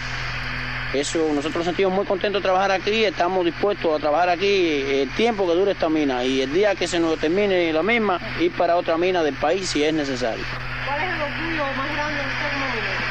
Eso, 0.93 1.27
nosotros 1.33 1.55
nos 1.57 1.65
sentimos 1.65 1.93
muy 1.93 2.05
contentos 2.05 2.41
de 2.41 2.43
trabajar 2.43 2.71
aquí, 2.71 3.03
estamos 3.03 3.43
dispuestos 3.43 3.97
a 3.97 3.99
trabajar 3.99 4.29
aquí 4.29 4.81
el 5.01 5.09
tiempo 5.09 5.45
que 5.45 5.53
dure 5.53 5.71
esta 5.71 5.89
mina 5.89 6.23
y 6.23 6.41
el 6.41 6.53
día 6.53 6.73
que 6.75 6.87
se 6.87 6.99
nos 6.99 7.19
termine 7.19 7.73
la 7.73 7.83
misma, 7.83 8.19
ir 8.39 8.51
para 8.53 8.77
otra 8.77 8.97
mina 8.97 9.21
del 9.21 9.35
país 9.35 9.69
si 9.69 9.83
es 9.83 9.93
necesario. 9.93 10.43
¿Cuál 10.85 11.01
es 11.01 11.09
el 11.09 11.21
orgullo 11.21 11.65
más 11.75 11.93
grande 11.93 12.21
de 12.21 12.27
usted 12.27 12.51
como 12.53 12.65
minero? 12.67 13.05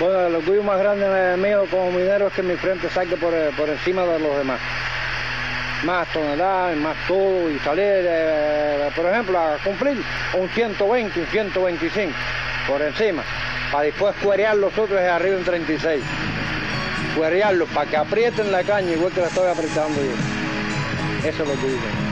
Bueno, 0.00 0.26
el 0.26 0.34
orgullo 0.34 0.62
más 0.64 0.78
grande 0.80 1.36
mío 1.36 1.64
como 1.70 1.92
minero 1.92 2.26
es 2.26 2.32
que 2.32 2.42
mi 2.42 2.56
frente 2.56 2.90
salga 2.90 3.16
por, 3.16 3.34
eh, 3.34 3.50
por 3.56 3.68
encima 3.68 4.02
de 4.02 4.18
los 4.18 4.36
demás. 4.36 4.60
Más 5.84 6.08
toneladas, 6.12 6.76
más 6.76 6.96
todo 7.06 7.50
y 7.50 7.58
salir, 7.60 7.84
eh, 7.86 8.90
por 8.96 9.06
ejemplo, 9.06 9.38
a 9.38 9.58
cumplir 9.58 10.02
un 10.34 10.48
120, 10.48 11.20
un 11.20 11.26
125 11.26 12.12
por 12.66 12.82
encima, 12.82 13.22
para 13.70 13.84
después 13.84 14.14
cuerear 14.22 14.56
los 14.56 14.76
otros 14.76 15.00
arriba 15.00 15.38
en 15.38 15.44
36. 15.44 16.02
Cuerearlos 17.16 17.68
para 17.70 17.90
que 17.90 17.96
aprieten 17.96 18.52
la 18.52 18.62
caña 18.62 18.92
igual 18.92 19.12
que 19.12 19.20
la 19.20 19.26
estoy 19.26 19.48
apretando 19.48 20.00
yo. 20.00 21.28
Eso 21.28 21.42
es 21.42 21.48
lo 21.48 21.54
que 21.60 21.66
digo. 21.68 22.10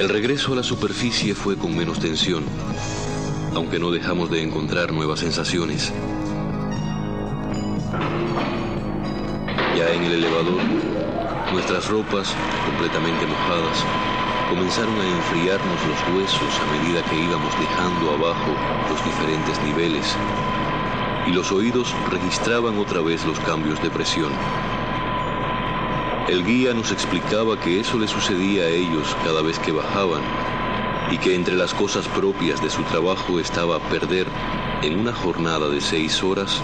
El 0.00 0.08
regreso 0.08 0.54
a 0.54 0.56
la 0.56 0.62
superficie 0.62 1.34
fue 1.34 1.58
con 1.58 1.76
menos 1.76 2.00
tensión, 2.00 2.44
aunque 3.54 3.78
no 3.78 3.90
dejamos 3.90 4.30
de 4.30 4.42
encontrar 4.42 4.92
nuevas 4.92 5.20
sensaciones. 5.20 5.92
Ya 9.76 9.90
en 9.92 10.04
el 10.04 10.12
elevador, 10.12 10.62
nuestras 11.52 11.86
ropas, 11.88 12.34
completamente 12.66 13.26
mojadas, 13.26 13.84
comenzaron 14.50 15.00
a 15.00 15.06
enfriarnos 15.06 15.80
los 15.86 16.16
huesos 16.16 16.60
a 16.60 16.72
medida 16.72 17.02
que 17.04 17.16
íbamos 17.16 17.54
dejando 17.60 18.10
abajo 18.10 18.52
los 18.90 19.04
diferentes 19.04 19.62
niveles, 19.62 20.16
y 21.28 21.30
los 21.30 21.52
oídos 21.52 21.94
registraban 22.10 22.76
otra 22.78 23.00
vez 23.00 23.24
los 23.24 23.38
cambios 23.40 23.80
de 23.80 23.90
presión. 23.90 24.32
El 26.28 26.44
guía 26.44 26.74
nos 26.74 26.90
explicaba 26.90 27.58
que 27.60 27.78
eso 27.78 27.96
le 27.96 28.08
sucedía 28.08 28.64
a 28.64 28.68
ellos 28.68 29.16
cada 29.24 29.40
vez 29.40 29.58
que 29.60 29.70
bajaban 29.70 30.22
y 31.12 31.18
que 31.18 31.36
entre 31.36 31.54
las 31.54 31.72
cosas 31.72 32.08
propias 32.08 32.60
de 32.60 32.70
su 32.70 32.82
trabajo 32.82 33.38
estaba 33.38 33.78
perder 33.78 34.26
en 34.82 34.98
una 34.98 35.12
jornada 35.12 35.68
de 35.68 35.80
seis 35.80 36.22
horas 36.24 36.60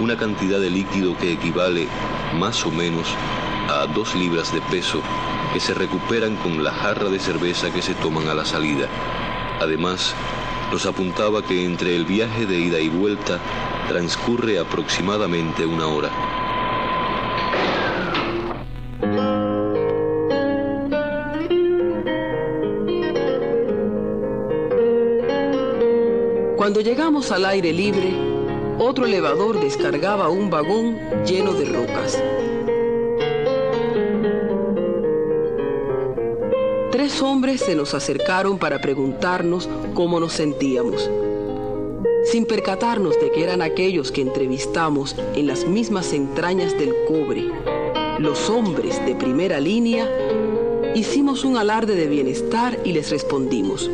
una 0.00 0.16
cantidad 0.16 0.58
de 0.58 0.70
líquido 0.70 1.16
que 1.16 1.32
equivale 1.32 1.86
más 2.34 2.66
o 2.66 2.70
menos 2.72 3.06
a 3.68 3.86
dos 3.86 4.14
libras 4.16 4.52
de 4.52 4.60
peso 4.62 5.00
que 5.54 5.60
se 5.60 5.72
recuperan 5.72 6.34
con 6.34 6.64
la 6.64 6.72
jarra 6.72 7.08
de 7.08 7.20
cerveza 7.20 7.72
que 7.72 7.80
se 7.80 7.94
toman 7.94 8.26
a 8.26 8.34
la 8.34 8.44
salida. 8.44 8.88
Además, 9.60 10.12
nos 10.72 10.84
apuntaba 10.84 11.42
que 11.42 11.64
entre 11.64 11.94
el 11.94 12.04
viaje 12.04 12.44
de 12.44 12.58
ida 12.58 12.80
y 12.80 12.88
vuelta 12.88 13.38
transcurre 13.88 14.58
aproximadamente 14.58 15.64
una 15.64 15.86
hora. 15.86 16.10
Cuando 26.56 26.80
llegamos 26.80 27.30
al 27.30 27.44
aire 27.44 27.72
libre, 27.72 28.12
otro 28.80 29.06
elevador 29.06 29.60
descargaba 29.60 30.30
un 30.30 30.50
vagón 30.50 30.98
lleno 31.24 31.52
de 31.52 31.66
rocas. 31.66 32.20
Tres 37.04 37.20
hombres 37.20 37.60
se 37.60 37.74
nos 37.74 37.92
acercaron 37.92 38.58
para 38.58 38.80
preguntarnos 38.80 39.68
cómo 39.92 40.20
nos 40.20 40.32
sentíamos. 40.32 41.10
Sin 42.24 42.46
percatarnos 42.46 43.20
de 43.20 43.30
que 43.30 43.44
eran 43.44 43.60
aquellos 43.60 44.10
que 44.10 44.22
entrevistamos 44.22 45.14
en 45.34 45.46
las 45.46 45.66
mismas 45.66 46.14
entrañas 46.14 46.72
del 46.78 46.94
cobre, 47.06 47.50
los 48.18 48.48
hombres 48.48 49.04
de 49.04 49.14
primera 49.16 49.60
línea, 49.60 50.08
hicimos 50.94 51.44
un 51.44 51.58
alarde 51.58 51.94
de 51.94 52.06
bienestar 52.06 52.80
y 52.86 52.92
les 52.92 53.10
respondimos, 53.10 53.90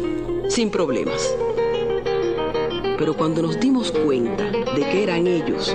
sin 0.46 0.70
problemas. 0.70 1.35
Pero 2.96 3.16
cuando 3.16 3.42
nos 3.42 3.59
dimos 3.59 3.90
cuenta 3.90 4.44
de 4.53 4.88
que 4.88 5.03
eran 5.03 5.27
ellos, 5.27 5.75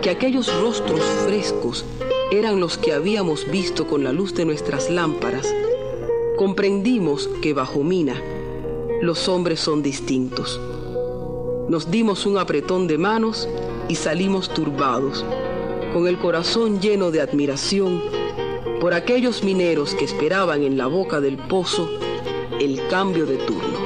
que 0.00 0.08
aquellos 0.08 0.50
rostros 0.62 1.02
frescos 1.26 1.84
eran 2.32 2.58
los 2.58 2.78
que 2.78 2.94
habíamos 2.94 3.50
visto 3.50 3.86
con 3.86 4.02
la 4.02 4.14
luz 4.14 4.32
de 4.32 4.46
nuestras 4.46 4.88
lámparas, 4.88 5.54
comprendimos 6.36 7.28
que 7.42 7.52
bajo 7.52 7.82
Mina 7.84 8.20
los 9.00 9.28
hombres 9.28 9.60
son 9.60 9.82
distintos. 9.82 10.60
Nos 11.68 11.90
dimos 11.90 12.26
un 12.26 12.38
apretón 12.38 12.86
de 12.86 12.98
manos 12.98 13.48
y 13.88 13.94
salimos 13.94 14.52
turbados, 14.52 15.24
con 15.92 16.08
el 16.08 16.18
corazón 16.18 16.80
lleno 16.80 17.10
de 17.10 17.20
admiración 17.20 18.02
por 18.80 18.94
aquellos 18.94 19.44
mineros 19.44 19.94
que 19.94 20.04
esperaban 20.04 20.62
en 20.62 20.76
la 20.76 20.86
boca 20.86 21.20
del 21.20 21.38
pozo 21.38 21.88
el 22.60 22.80
cambio 22.88 23.26
de 23.26 23.36
turno. 23.36 23.83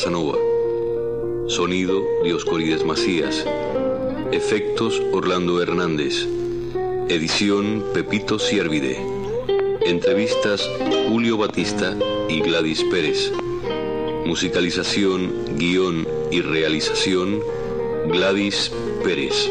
Casanova. 0.00 0.38
Sonido 1.46 2.02
Dioscorides 2.24 2.82
Macías. 2.86 3.44
Efectos 4.32 4.98
Orlando 5.12 5.60
Hernández. 5.60 6.26
Edición 7.10 7.84
Pepito 7.92 8.38
Ciervide. 8.38 8.98
Entrevistas 9.82 10.66
Julio 11.06 11.36
Batista 11.36 11.94
y 12.30 12.40
Gladys 12.40 12.82
Pérez. 12.84 13.30
Musicalización, 14.24 15.58
guion 15.58 16.08
y 16.30 16.40
realización 16.40 17.42
Gladys 18.06 18.72
Pérez. 19.04 19.50